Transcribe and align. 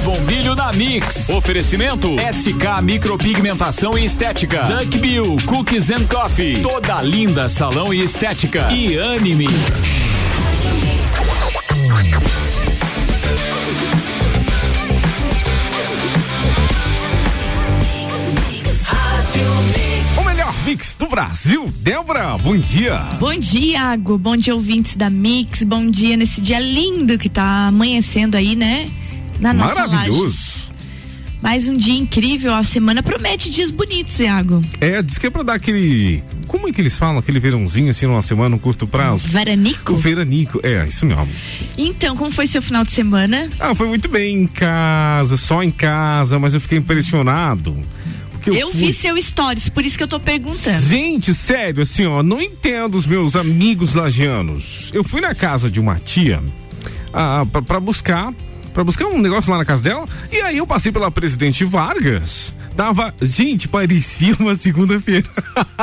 Bombilho 0.00 0.54
na 0.54 0.72
Mix. 0.72 1.28
Oferecimento 1.28 2.16
SK 2.18 2.82
Micropigmentação 2.82 3.96
e 3.98 4.04
Estética. 4.04 4.62
Duck 4.62 4.98
Bill 4.98 5.36
Cookies 5.46 5.90
and 5.90 6.06
Coffee. 6.06 6.60
Toda 6.60 7.02
linda 7.02 7.48
salão 7.48 7.92
e 7.92 8.02
estética. 8.02 8.68
E 8.72 8.98
anime. 8.98 9.48
O 20.16 20.24
melhor 20.24 20.54
mix 20.64 20.94
do 20.98 21.06
Brasil. 21.06 21.72
Débora, 21.80 22.36
bom 22.38 22.56
dia. 22.56 23.00
Bom 23.18 23.34
dia, 23.34 23.72
Iago. 23.72 24.18
Bom 24.18 24.36
dia, 24.36 24.54
ouvintes 24.54 24.96
da 24.96 25.10
Mix. 25.10 25.62
Bom 25.62 25.90
dia 25.90 26.16
nesse 26.16 26.40
dia 26.40 26.58
lindo 26.58 27.18
que 27.18 27.28
tá 27.28 27.68
amanhecendo 27.68 28.36
aí, 28.36 28.56
né? 28.56 28.88
Na 29.40 29.52
nossa 29.52 29.86
Maravilhoso. 29.86 30.22
laje. 30.22 30.78
Mais 31.40 31.68
um 31.68 31.76
dia 31.76 31.94
incrível. 31.94 32.52
A 32.52 32.64
semana 32.64 33.02
promete 33.02 33.48
dias 33.50 33.70
bonitos, 33.70 34.18
Iago. 34.18 34.60
É, 34.80 35.00
diz 35.00 35.18
que 35.18 35.28
é 35.28 35.30
pra 35.30 35.42
dar 35.44 35.54
aquele. 35.54 36.22
Como 36.48 36.68
é 36.68 36.72
que 36.72 36.80
eles 36.80 36.96
falam? 36.96 37.18
Aquele 37.18 37.38
verãozinho 37.38 37.90
assim 37.90 38.06
numa 38.06 38.22
semana, 38.22 38.56
um 38.56 38.58
curto 38.58 38.86
prazo? 38.86 39.28
Veranico? 39.28 39.92
O 39.92 39.96
veranico, 39.96 40.60
é, 40.64 40.84
isso 40.86 41.06
mesmo. 41.06 41.28
Então, 41.76 42.16
como 42.16 42.30
foi 42.30 42.46
seu 42.46 42.60
final 42.60 42.84
de 42.84 42.90
semana? 42.90 43.48
Ah, 43.60 43.74
foi 43.74 43.86
muito 43.86 44.08
bem 44.08 44.42
em 44.42 44.46
casa, 44.46 45.36
só 45.36 45.62
em 45.62 45.70
casa, 45.70 46.38
mas 46.38 46.54
eu 46.54 46.60
fiquei 46.60 46.78
impressionado. 46.78 47.76
Eu, 48.46 48.54
Eu 48.54 48.72
vi 48.72 48.94
seu 48.94 49.20
stories, 49.20 49.68
por 49.68 49.84
isso 49.84 49.98
que 49.98 50.02
eu 50.02 50.08
tô 50.08 50.18
perguntando. 50.18 50.80
Gente, 50.80 51.34
sério, 51.34 51.82
assim, 51.82 52.06
ó, 52.06 52.22
não 52.22 52.40
entendo 52.40 52.96
os 52.96 53.06
meus 53.06 53.36
amigos 53.36 53.92
lagianos. 53.92 54.90
Eu 54.94 55.04
fui 55.04 55.20
na 55.20 55.34
casa 55.34 55.70
de 55.70 55.78
uma 55.78 55.96
tia 55.96 56.42
ah, 57.12 57.44
pra 57.66 57.78
buscar. 57.78 58.32
Pra 58.78 58.84
buscar 58.84 59.06
um 59.06 59.18
negócio 59.18 59.50
lá 59.50 59.58
na 59.58 59.64
casa 59.64 59.82
dela. 59.82 60.06
E 60.30 60.36
aí 60.36 60.58
eu 60.58 60.64
passei 60.64 60.92
pela 60.92 61.10
presidente 61.10 61.64
Vargas. 61.64 62.54
Tava. 62.76 63.12
Gente, 63.20 63.66
parecia 63.66 64.36
uma 64.38 64.54
segunda-feira. 64.54 65.28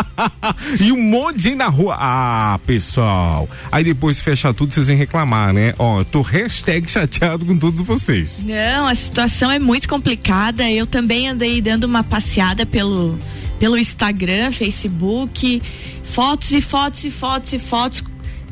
e 0.80 0.94
um 0.94 1.02
monte 1.02 1.36
de 1.36 1.44
gente 1.44 1.58
na 1.58 1.68
rua. 1.68 1.98
Ah, 2.00 2.58
pessoal. 2.66 3.50
Aí 3.70 3.84
depois 3.84 4.22
fecha 4.22 4.54
tudo, 4.54 4.74
vocês 4.74 4.88
vêm 4.88 4.96
reclamar, 4.96 5.52
né? 5.52 5.74
Ó, 5.78 6.00
eu 6.00 6.06
tô 6.06 6.22
hashtag 6.22 6.90
chateado 6.90 7.46
com 7.46 7.58
todos 7.58 7.82
vocês. 7.82 8.46
Não, 8.46 8.88
a 8.88 8.96
situação 8.96 9.52
é 9.52 9.60
muito 9.60 9.90
complicada. 9.90 10.72
Eu 10.72 10.88
também 10.88 11.28
andei 11.28 11.62
dando 11.62 11.84
uma 11.84 12.02
passeada 12.02 12.66
pelo, 12.66 13.20
pelo 13.60 13.78
Instagram, 13.78 14.54
Facebook, 14.54 15.62
fotos 16.06 16.54
e 16.54 16.62
fotos 16.62 17.04
e 17.04 17.12
fotos 17.12 17.52
e 17.52 17.60
fotos 17.60 18.02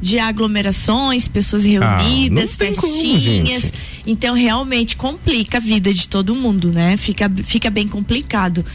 de 0.04 0.20
aglomerações, 0.20 1.28
pessoas 1.28 1.64
reunidas, 1.64 2.58
como, 2.58 2.74
festinhas. 2.74 3.62
gente. 3.62 3.74
então 4.06 4.36
realmente 4.36 4.98
complica 4.98 5.58
a 5.58 5.62
vida 5.62 5.94
de 5.94 6.10
todo 6.10 6.36
mundo, 6.36 6.72
né? 6.72 6.98
Fica, 6.98 7.32
fica 7.44 7.70
bem 7.70 7.88
complicado. 7.88 8.66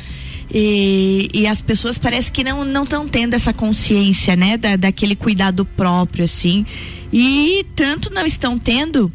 E, 0.51 1.29
e 1.35 1.47
as 1.47 1.61
pessoas 1.61 1.98
parece 1.98 2.33
que 2.33 2.43
não 2.43 2.65
não 2.65 2.85
estão 2.85 3.07
tendo 3.07 3.35
essa 3.35 3.53
consciência, 3.53 4.35
né, 4.35 4.57
da, 4.57 4.77
daquele 4.77 5.15
cuidado 5.15 5.67
próprio, 5.67 6.25
assim. 6.25 6.65
E 7.12 7.67
tanto 7.77 8.13
não 8.13 8.25
estão 8.25 8.59
tendo 8.59 9.13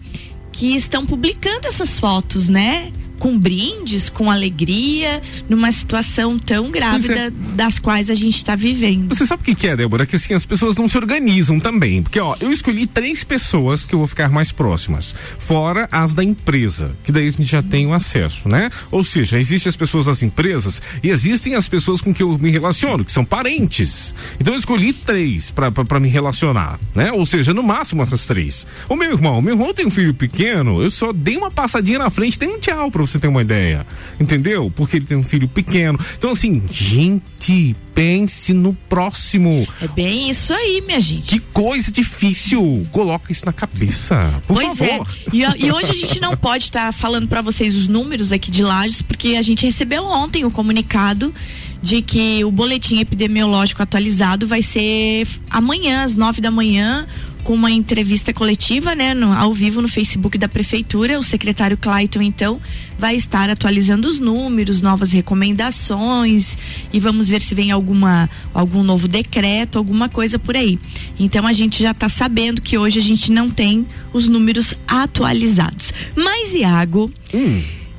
que 0.51 0.75
estão 0.75 1.03
publicando 1.07 1.67
essas 1.67 1.99
fotos, 1.99 2.47
né? 2.47 2.91
Com 3.23 3.39
brindes, 3.39 4.09
com 4.09 4.29
alegria, 4.29 5.21
numa 5.47 5.71
situação 5.71 6.37
tão 6.37 6.69
grávida 6.69 7.31
das 7.55 7.79
quais 7.79 8.09
a 8.09 8.15
gente 8.15 8.35
está 8.35 8.53
vivendo. 8.53 9.15
Você 9.15 9.25
sabe 9.25 9.41
o 9.41 9.45
que, 9.45 9.55
que 9.55 9.65
é, 9.65 9.77
Débora? 9.77 10.05
Que 10.05 10.17
assim, 10.17 10.33
as 10.33 10.45
pessoas 10.45 10.75
não 10.75 10.89
se 10.89 10.97
organizam 10.97 11.57
também. 11.57 12.03
Porque, 12.03 12.19
ó, 12.19 12.35
eu 12.41 12.51
escolhi 12.51 12.85
três 12.85 13.23
pessoas 13.23 13.85
que 13.85 13.95
eu 13.95 13.99
vou 13.99 14.09
ficar 14.09 14.29
mais 14.29 14.51
próximas. 14.51 15.15
Fora 15.39 15.87
as 15.89 16.13
da 16.13 16.21
empresa, 16.21 16.97
que 17.01 17.13
daí 17.13 17.29
a 17.29 17.31
gente 17.31 17.45
já 17.45 17.61
tem 17.61 17.87
o 17.87 17.93
acesso, 17.93 18.49
né? 18.49 18.69
Ou 18.91 19.05
seja, 19.05 19.39
existem 19.39 19.69
as 19.69 19.77
pessoas 19.77 20.07
das 20.07 20.21
empresas 20.21 20.81
e 21.01 21.09
existem 21.09 21.55
as 21.55 21.69
pessoas 21.69 22.01
com 22.01 22.13
que 22.13 22.23
eu 22.23 22.37
me 22.37 22.49
relaciono, 22.49 23.05
que 23.05 23.11
são 23.13 23.23
parentes. 23.23 24.13
Então 24.37 24.53
eu 24.53 24.59
escolhi 24.59 24.91
três 24.91 25.49
pra 25.49 25.97
me 25.97 26.09
relacionar, 26.09 26.77
né? 26.93 27.13
Ou 27.13 27.25
seja, 27.25 27.53
no 27.53 27.63
máximo 27.63 28.03
essas 28.03 28.25
três. 28.25 28.67
O 28.89 28.97
meu 28.97 29.13
irmão, 29.13 29.41
meu 29.41 29.53
irmão 29.53 29.73
tem 29.73 29.85
um 29.85 29.91
filho 29.91 30.13
pequeno, 30.13 30.83
eu 30.83 30.91
só 30.91 31.13
dei 31.13 31.37
uma 31.37 31.49
passadinha 31.49 31.99
na 31.99 32.09
frente, 32.09 32.37
tem 32.37 32.49
um 32.49 32.59
tchau 32.59 32.91
pra 32.91 33.01
você 33.01 33.12
ter 33.19 33.27
uma 33.27 33.41
ideia. 33.41 33.85
Entendeu? 34.19 34.71
Porque 34.75 34.97
ele 34.97 35.05
tem 35.05 35.17
um 35.17 35.23
filho 35.23 35.47
pequeno. 35.47 35.99
Então, 36.17 36.31
assim, 36.31 36.61
gente, 36.71 37.75
pense 37.93 38.53
no 38.53 38.73
próximo. 38.73 39.67
É 39.81 39.87
bem 39.87 40.29
isso 40.29 40.53
aí, 40.53 40.81
minha 40.85 40.99
gente. 40.99 41.27
Que 41.27 41.39
coisa 41.39 41.91
difícil. 41.91 42.87
Coloca 42.91 43.31
isso 43.31 43.45
na 43.45 43.53
cabeça. 43.53 44.41
Por 44.47 44.55
pois 44.55 44.77
favor. 44.77 45.07
é. 45.27 45.35
E, 45.35 45.65
e 45.65 45.71
hoje 45.71 45.91
a 45.91 45.93
gente 45.93 46.19
não 46.19 46.35
pode 46.35 46.65
estar 46.65 46.91
falando 46.93 47.27
para 47.27 47.41
vocês 47.41 47.75
os 47.75 47.87
números 47.87 48.31
aqui 48.31 48.49
de 48.49 48.63
Lages, 48.63 49.01
porque 49.01 49.35
a 49.35 49.41
gente 49.41 49.65
recebeu 49.65 50.03
ontem 50.03 50.45
o 50.45 50.51
comunicado 50.51 51.33
de 51.81 52.01
que 52.01 52.43
o 52.45 52.51
boletim 52.51 52.99
epidemiológico 52.99 53.83
atualizado 53.83 54.47
vai 54.47 54.61
ser 54.61 55.27
amanhã, 55.49 56.03
às 56.03 56.15
nove 56.15 56.39
da 56.39 56.49
manhã, 56.49 57.05
com 57.43 57.53
uma 57.53 57.69
entrevista 57.71 58.33
coletiva, 58.33 58.95
né, 58.95 59.13
no- 59.13 59.33
ao 59.33 59.53
vivo 59.53 59.81
no 59.81 59.87
Facebook 59.87 60.37
da 60.37 60.47
prefeitura. 60.47 61.19
O 61.19 61.23
secretário 61.23 61.77
Clayton, 61.77 62.21
então, 62.21 62.59
vai 62.97 63.15
estar 63.15 63.49
atualizando 63.49 64.07
os 64.07 64.17
números, 64.19 64.81
novas 64.81 65.11
recomendações 65.11 66.57
e 66.91 66.99
vamos 66.99 67.29
ver 67.29 67.41
se 67.41 67.53
vem 67.53 67.71
alguma 67.71 68.29
algum 68.53 68.83
novo 68.83 69.07
decreto, 69.07 69.77
alguma 69.77 70.07
coisa 70.09 70.37
por 70.39 70.55
aí. 70.55 70.79
Então 71.19 71.45
a 71.45 71.53
gente 71.53 71.81
já 71.83 71.91
está 71.91 72.07
sabendo 72.07 72.61
que 72.61 72.77
hoje 72.77 72.99
a 72.99 73.01
gente 73.01 73.31
não 73.31 73.49
tem 73.49 73.85
os 74.13 74.27
números 74.27 74.73
atualizados. 74.87 75.91
Mas 76.15 76.53
Iago, 76.53 77.11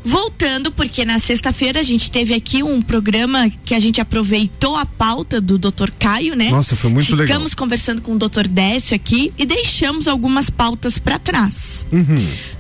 Voltando, 0.05 0.71
porque 0.71 1.03
na 1.05 1.19
sexta-feira 1.19 1.81
a 1.81 1.83
gente 1.83 2.11
teve 2.11 2.35
aqui 2.35 2.63
um 2.63 2.83
programa 2.83 3.51
que 3.65 3.75
a 3.75 3.81
gente 3.81 4.01
aproveitou 4.03 4.77
a 4.77 4.85
pauta 4.85 5.41
do 5.41 5.57
Dr. 5.59 5.91
Caio, 5.99 6.35
né? 6.37 6.51
Nossa, 6.51 6.77
foi 6.77 6.91
muito 6.91 7.07
Ficamos 7.07 7.29
legal. 7.31 7.51
conversando 7.57 8.03
com 8.03 8.13
o 8.13 8.19
Dr. 8.19 8.47
Décio 8.47 8.95
aqui 8.95 9.33
e 9.39 9.47
deixamos 9.47 10.07
algumas 10.07 10.51
pautas 10.51 10.99
para 10.99 11.19
trás. 11.19 11.87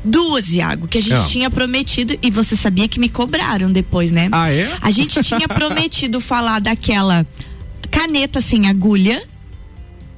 Duas, 0.03 0.49
Iago, 0.49 0.88
que 0.88 0.97
a 0.99 1.03
gente 1.03 1.19
Ah. 1.21 1.27
tinha 1.28 1.50
prometido 1.50 2.16
e 2.22 2.31
você 2.31 2.56
sabia 2.56 2.88
que 2.88 2.99
me 2.99 3.09
cobraram 3.10 3.71
depois, 3.71 4.10
né? 4.10 4.28
Ah, 4.33 4.50
é? 4.50 4.72
A 4.81 4.91
gente 4.91 5.22
tinha 5.22 5.47
prometido 5.49 6.21
falar 6.21 6.60
daquela 6.60 7.27
caneta 7.91 8.41
sem 8.41 8.69
agulha. 8.69 9.22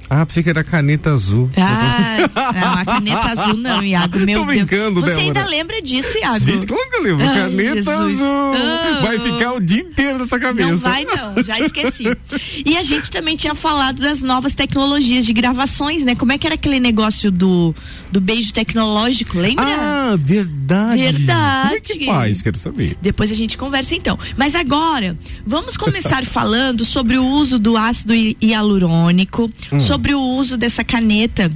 Ah, 0.09 0.25
pensei 0.25 0.41
que 0.41 0.49
era 0.49 0.63
caneta 0.63 1.11
azul. 1.11 1.49
Ah, 1.57 2.53
não, 2.53 2.73
a 2.73 2.85
caneta 2.85 3.27
azul 3.41 3.53
não, 3.57 3.83
Iago, 3.83 4.19
meu 4.25 4.39
Tô 4.39 4.45
brincando, 4.45 5.01
Deus. 5.01 5.05
Você 5.15 5.21
Débora. 5.23 5.39
ainda 5.41 5.45
lembra 5.45 5.81
disso, 5.81 6.17
Iago? 6.17 6.39
Gente, 6.39 6.65
claro 6.65 6.89
que 6.89 6.95
eu 6.97 7.03
lembro. 7.03 7.27
Ai, 7.27 7.35
caneta 7.35 7.75
Jesus. 7.75 8.21
azul. 8.21 8.53
Ah. 8.55 8.99
Vai 9.01 9.19
ficar 9.19 9.53
o 9.53 9.59
dia 9.59 9.81
inteiro 9.81 10.19
na 10.19 10.27
tua 10.27 10.39
cabeça. 10.39 10.69
Não 10.69 10.77
vai 10.77 11.03
não, 11.05 11.43
já 11.43 11.59
esqueci. 11.59 12.05
E 12.65 12.77
a 12.77 12.83
gente 12.83 13.11
também 13.11 13.35
tinha 13.35 13.53
falado 13.53 13.99
das 14.01 14.21
novas 14.21 14.53
tecnologias 14.53 15.25
de 15.25 15.33
gravações, 15.33 16.03
né? 16.03 16.15
Como 16.15 16.31
é 16.31 16.37
que 16.37 16.47
era 16.47 16.55
aquele 16.55 16.79
negócio 16.79 17.29
do, 17.29 17.75
do 18.11 18.21
beijo 18.21 18.53
tecnológico, 18.53 19.37
lembra? 19.37 19.65
Ah, 19.67 20.15
verdade. 20.17 21.01
Verdade. 21.01 21.63
Como 21.63 21.75
é 21.75 21.79
que 21.81 22.05
faz? 22.05 22.41
Quero 22.41 22.57
saber. 22.59 22.97
Depois 23.01 23.29
a 23.31 23.35
gente 23.35 23.57
conversa 23.57 23.93
então. 23.93 24.17
Mas 24.37 24.55
agora, 24.55 25.17
vamos 25.45 25.75
começar 25.75 26.23
falando 26.25 26.85
sobre 26.85 27.17
o 27.17 27.25
uso 27.25 27.59
do 27.59 27.75
ácido 27.75 28.13
hi- 28.15 28.37
hialurônico, 28.41 29.51
Hum. 29.71 29.79
sobre 29.79 29.96
o 30.13 30.21
uso 30.21 30.57
dessa 30.57 30.83
caneta 30.83 31.51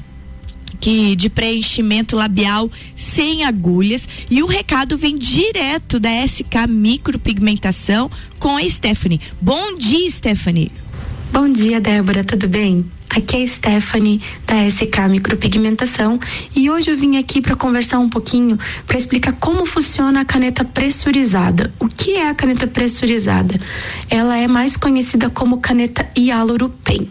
que 0.80 1.16
de 1.16 1.30
preenchimento 1.30 2.16
labial 2.16 2.70
sem 2.96 3.44
agulhas 3.44 4.10
e 4.30 4.42
o 4.42 4.48
recado 4.48 4.98
vem 4.98 5.16
direto 5.16 6.00
da 6.00 6.10
SK 6.28 6.68
Micropigmentação 6.68 8.10
com 8.40 8.58
a 8.58 8.68
Stephanie. 8.68 9.22
Bom 9.40 9.78
dia, 9.78 10.10
Stephanie. 10.10 10.72
Bom 11.32 11.50
dia, 11.50 11.80
Débora, 11.80 12.24
tudo 12.24 12.50
bem? 12.50 12.84
Aqui 13.10 13.38
é 13.38 13.44
a 13.44 13.48
Stephanie 13.48 14.22
da 14.48 14.70
SK 14.70 15.10
Micropigmentação 15.10 16.20
e 16.56 16.70
hoje 16.70 16.90
eu 16.90 16.98
vim 16.98 17.18
aqui 17.18 17.42
para 17.42 17.56
conversar 17.56 18.00
um 18.00 18.10
pouquinho 18.10 18.58
para 18.88 18.98
explicar 18.98 19.34
como 19.34 19.66
funciona 19.66 20.22
a 20.22 20.26
caneta 20.26 20.64
pressurizada. 20.66 21.74
O 21.80 21.88
que 21.88 22.14
é 22.14 22.30
a 22.30 22.34
caneta 22.34 22.68
pressurizada? 22.68 23.60
Ela 24.10 24.38
é 24.38 24.48
mais 24.48 24.76
conhecida 24.78 25.30
como 25.30 25.60
caneta 25.60 26.10
Hialuro 26.18 26.70
Pen. 26.70 27.10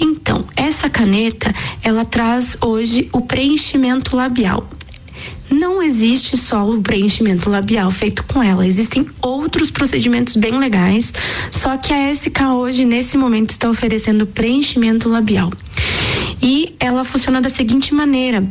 Então, 0.00 0.44
essa 0.56 0.88
caneta, 0.88 1.54
ela 1.82 2.04
traz 2.04 2.56
hoje 2.60 3.08
o 3.12 3.20
preenchimento 3.20 4.16
labial. 4.16 4.68
Não 5.50 5.82
existe 5.82 6.36
só 6.36 6.68
o 6.68 6.82
preenchimento 6.82 7.48
labial 7.48 7.90
feito 7.90 8.22
com 8.24 8.42
ela, 8.42 8.66
existem 8.66 9.06
outros 9.22 9.70
procedimentos 9.70 10.36
bem 10.36 10.58
legais, 10.58 11.12
só 11.50 11.76
que 11.76 11.92
a 11.92 12.14
SK 12.14 12.42
hoje, 12.54 12.84
nesse 12.84 13.16
momento, 13.16 13.50
está 13.50 13.68
oferecendo 13.70 14.26
preenchimento 14.26 15.08
labial. 15.08 15.50
E 16.42 16.76
ela 16.78 17.04
funciona 17.04 17.40
da 17.40 17.48
seguinte 17.48 17.94
maneira: 17.94 18.46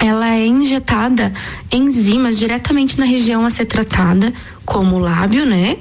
ela 0.00 0.34
é 0.34 0.46
injetada 0.46 1.32
enzimas 1.72 2.38
diretamente 2.38 2.98
na 2.98 3.06
região 3.06 3.44
a 3.44 3.50
ser 3.50 3.64
tratada, 3.64 4.32
como 4.64 4.96
o 4.96 4.98
lábio, 4.98 5.44
né? 5.46 5.76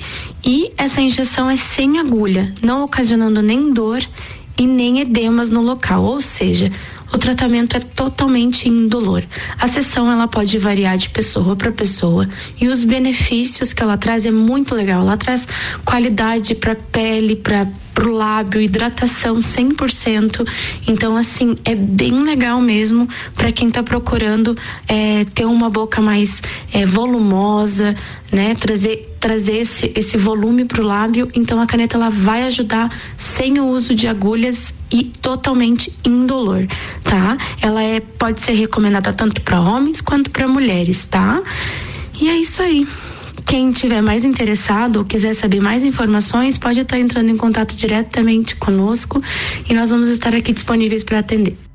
E 0.46 0.72
essa 0.78 1.02
injeção 1.02 1.50
é 1.50 1.56
sem 1.56 2.00
agulha, 2.00 2.54
não 2.62 2.84
ocasionando 2.84 3.42
nem 3.42 3.72
dor 3.74 4.02
e 4.58 4.66
nem 4.66 5.00
edemas 5.00 5.50
no 5.50 5.62
local, 5.62 6.04
ou 6.04 6.20
seja, 6.20 6.72
o 7.12 7.18
tratamento 7.18 7.78
é 7.78 7.80
totalmente 7.80 8.68
indolor. 8.68 9.24
A 9.58 9.68
sessão 9.68 10.12
ela 10.12 10.28
pode 10.28 10.58
variar 10.58 10.98
de 10.98 11.10
pessoa 11.10 11.56
para 11.56 11.72
pessoa 11.72 12.28
e 12.60 12.68
os 12.68 12.84
benefícios 12.84 13.74
que 13.74 13.82
ela 13.82 13.98
traz 13.98 14.26
é 14.26 14.32
muito 14.32 14.76
legal. 14.76 15.02
Ela 15.02 15.18
traz 15.18 15.48
qualidade 15.86 16.56
para 16.56 16.76
pele, 16.76 17.36
para 17.36 17.68
pro 17.98 18.14
lábio, 18.14 18.62
hidratação 18.62 19.40
100%. 19.40 20.48
Então, 20.88 21.18
assim, 21.18 21.58
é 21.66 21.74
bem 21.74 22.24
legal 22.24 22.62
mesmo 22.62 23.10
para 23.34 23.52
quem 23.52 23.72
tá 23.72 23.82
procurando 23.82 24.56
é, 24.88 25.26
ter 25.34 25.46
uma 25.46 25.68
boca 25.68 26.00
mais 26.00 26.44
é, 26.72 26.86
volumosa, 26.86 27.96
né? 28.32 28.54
Trazer 28.54 29.16
trazer 29.20 29.58
esse, 29.58 29.92
esse 29.96 30.16
volume 30.16 30.64
pro 30.64 30.84
lábio. 30.84 31.28
Então, 31.34 31.60
a 31.60 31.66
caneta 31.66 31.98
ela 31.98 32.12
vai 32.12 32.44
ajudar 32.44 32.96
sem 33.18 33.60
o 33.60 33.66
uso 33.66 33.96
de 33.96 34.08
agulhas 34.08 34.76
e 34.92 35.04
totalmente 35.04 35.94
indolor, 36.04 36.66
tá? 37.04 37.38
Ela 37.62 37.84
é 37.84 38.00
pode 38.00 38.42
ser 38.42 38.54
recomendada 38.54 39.14
tanto 39.14 39.42
para 39.42 39.60
homens 39.60 40.02
quanto 40.02 40.30
para 40.30 40.48
mulheres, 40.48 41.06
tá? 41.06 41.42
E 42.20 42.30
é 42.30 42.36
isso 42.36 42.62
aí. 42.62 42.88
Quem 43.46 43.72
tiver 43.72 44.02
mais 44.02 44.26
interessado 44.26 44.98
ou 44.98 45.06
quiser 45.06 45.34
saber 45.34 45.62
mais 45.62 45.84
informações, 45.84 46.58
pode 46.58 46.82
estar 46.82 47.00
entrando 47.00 47.30
em 47.30 47.38
contato 47.38 47.76
diretamente 47.76 48.56
conosco 48.56 49.22
e 49.70 49.74
nós 49.74 49.90
vamos 49.90 50.10
estar 50.10 50.36
aqui 50.36 50.52
disponíveis 50.52 51.04
para 51.04 51.20
atender. 51.20 51.67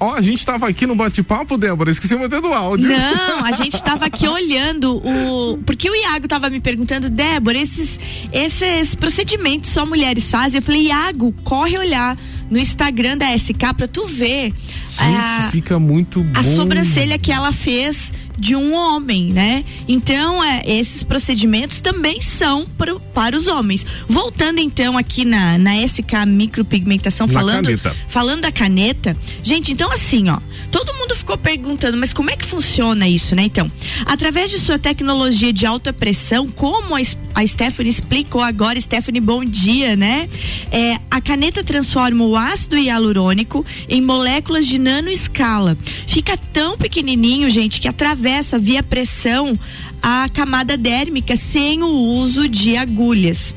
Ó, 0.00 0.12
oh, 0.12 0.14
a 0.14 0.22
gente 0.22 0.46
tava 0.46 0.66
aqui 0.66 0.86
no 0.86 0.94
bate-papo, 0.94 1.58
Débora, 1.58 1.90
esquecemos 1.90 2.24
até 2.24 2.40
do 2.40 2.54
áudio. 2.54 2.88
Não, 2.88 3.44
a 3.44 3.52
gente 3.52 3.82
tava 3.82 4.06
aqui 4.06 4.26
olhando 4.28 4.96
o. 4.96 5.58
Porque 5.58 5.90
o 5.90 5.94
Iago 5.94 6.26
tava 6.26 6.48
me 6.48 6.58
perguntando, 6.58 7.10
Débora, 7.10 7.58
esses, 7.58 8.00
esses 8.32 8.94
procedimentos 8.94 9.68
só 9.68 9.84
mulheres 9.84 10.30
fazem. 10.30 10.58
Eu 10.58 10.62
falei, 10.62 10.86
Iago, 10.86 11.34
corre 11.44 11.76
olhar 11.76 12.16
no 12.50 12.58
Instagram 12.58 13.18
da 13.18 13.36
SK 13.36 13.74
pra 13.76 13.86
tu 13.86 14.06
ver. 14.06 14.54
Gente, 14.90 15.16
a, 15.16 15.48
fica 15.52 15.78
muito 15.78 16.22
bom. 16.22 16.40
A 16.40 16.42
sobrancelha 16.42 17.18
que 17.18 17.30
ela 17.30 17.52
fez 17.52 18.14
de 18.40 18.56
um 18.56 18.74
homem, 18.74 19.26
né? 19.32 19.62
Então, 19.86 20.42
é, 20.42 20.62
esses 20.66 21.02
procedimentos 21.02 21.80
também 21.80 22.22
são 22.22 22.64
pro, 22.78 22.98
para 22.98 23.36
os 23.36 23.46
homens. 23.46 23.86
Voltando 24.08 24.58
então 24.60 24.96
aqui 24.96 25.26
na, 25.26 25.58
na 25.58 25.76
SK 25.86 26.26
micropigmentação, 26.26 27.26
na 27.26 27.32
falando, 27.32 27.64
caneta. 27.66 27.96
falando 28.08 28.40
da 28.40 28.50
caneta. 28.50 29.14
Gente, 29.44 29.72
então 29.72 29.92
assim, 29.92 30.30
ó, 30.30 30.38
todo 30.72 30.94
mundo 30.94 31.14
ficou 31.14 31.36
perguntando, 31.36 31.98
mas 31.98 32.14
como 32.14 32.30
é 32.30 32.36
que 32.36 32.46
funciona 32.46 33.06
isso, 33.06 33.36
né? 33.36 33.42
Então, 33.42 33.70
através 34.06 34.50
de 34.50 34.58
sua 34.58 34.78
tecnologia 34.78 35.52
de 35.52 35.66
alta 35.66 35.92
pressão, 35.92 36.48
como 36.48 36.96
a, 36.96 37.00
a 37.34 37.46
Stephanie 37.46 37.90
explicou 37.90 38.42
agora, 38.42 38.80
Stephanie, 38.80 39.20
bom 39.20 39.44
dia, 39.44 39.96
né? 39.96 40.28
É, 40.70 40.98
a 41.10 41.20
caneta 41.20 41.62
transforma 41.62 42.24
o 42.24 42.36
ácido 42.36 42.76
hialurônico 42.76 43.64
em 43.88 44.00
moléculas 44.00 44.66
de 44.66 44.78
nanoescala. 44.78 45.76
Fica 46.06 46.36
tão 46.52 46.76
pequenininho, 46.76 47.48
gente, 47.50 47.80
que 47.80 47.88
atravessa 47.88 48.58
via 48.58 48.82
pressão 48.82 49.58
a 50.02 50.28
camada 50.32 50.76
dérmica 50.76 51.36
sem 51.36 51.82
o 51.82 51.88
uso 51.88 52.48
de 52.48 52.76
agulhas. 52.76 53.54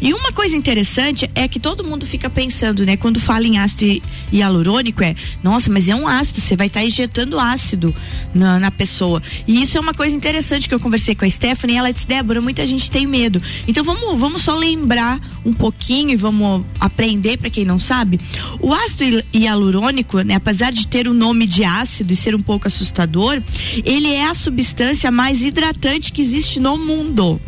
E 0.00 0.14
uma 0.14 0.32
coisa 0.32 0.56
interessante 0.56 1.30
é 1.34 1.46
que 1.46 1.60
todo 1.60 1.84
mundo 1.84 2.06
fica 2.06 2.30
pensando, 2.30 2.86
né, 2.86 2.96
quando 2.96 3.20
fala 3.20 3.46
em 3.46 3.58
ácido 3.58 4.02
hialurônico, 4.32 5.04
é, 5.04 5.14
nossa, 5.42 5.70
mas 5.70 5.88
é 5.88 5.94
um 5.94 6.08
ácido, 6.08 6.40
você 6.40 6.56
vai 6.56 6.68
estar 6.68 6.80
tá 6.80 6.86
injetando 6.86 7.38
ácido 7.38 7.94
na, 8.34 8.58
na, 8.58 8.70
pessoa. 8.70 9.22
E 9.46 9.60
isso 9.62 9.76
é 9.76 9.80
uma 9.80 9.92
coisa 9.92 10.16
interessante 10.16 10.68
que 10.68 10.74
eu 10.74 10.80
conversei 10.80 11.14
com 11.14 11.24
a 11.24 11.30
Stephanie, 11.30 11.76
ela 11.76 11.92
disse, 11.92 12.06
Débora, 12.06 12.40
muita 12.40 12.64
gente 12.66 12.90
tem 12.90 13.06
medo. 13.06 13.42
Então 13.68 13.84
vamos, 13.84 14.18
vamos 14.18 14.42
só 14.42 14.54
lembrar 14.54 15.20
um 15.44 15.52
pouquinho 15.52 16.10
e 16.10 16.16
vamos 16.16 16.64
aprender 16.78 17.36
para 17.36 17.50
quem 17.50 17.64
não 17.64 17.78
sabe. 17.78 18.18
O 18.58 18.72
ácido 18.72 19.22
hialurônico, 19.34 20.20
né, 20.20 20.34
apesar 20.34 20.72
de 20.72 20.86
ter 20.86 21.08
o 21.08 21.14
nome 21.14 21.46
de 21.46 21.62
ácido 21.62 22.12
e 22.12 22.16
ser 22.16 22.34
um 22.34 22.42
pouco 22.42 22.66
assustador, 22.66 23.42
ele 23.84 24.12
é 24.12 24.24
a 24.24 24.34
substância 24.34 25.10
mais 25.10 25.42
hidratante 25.42 26.12
que 26.12 26.22
existe 26.22 26.58
no 26.58 26.78
mundo. 26.78 27.40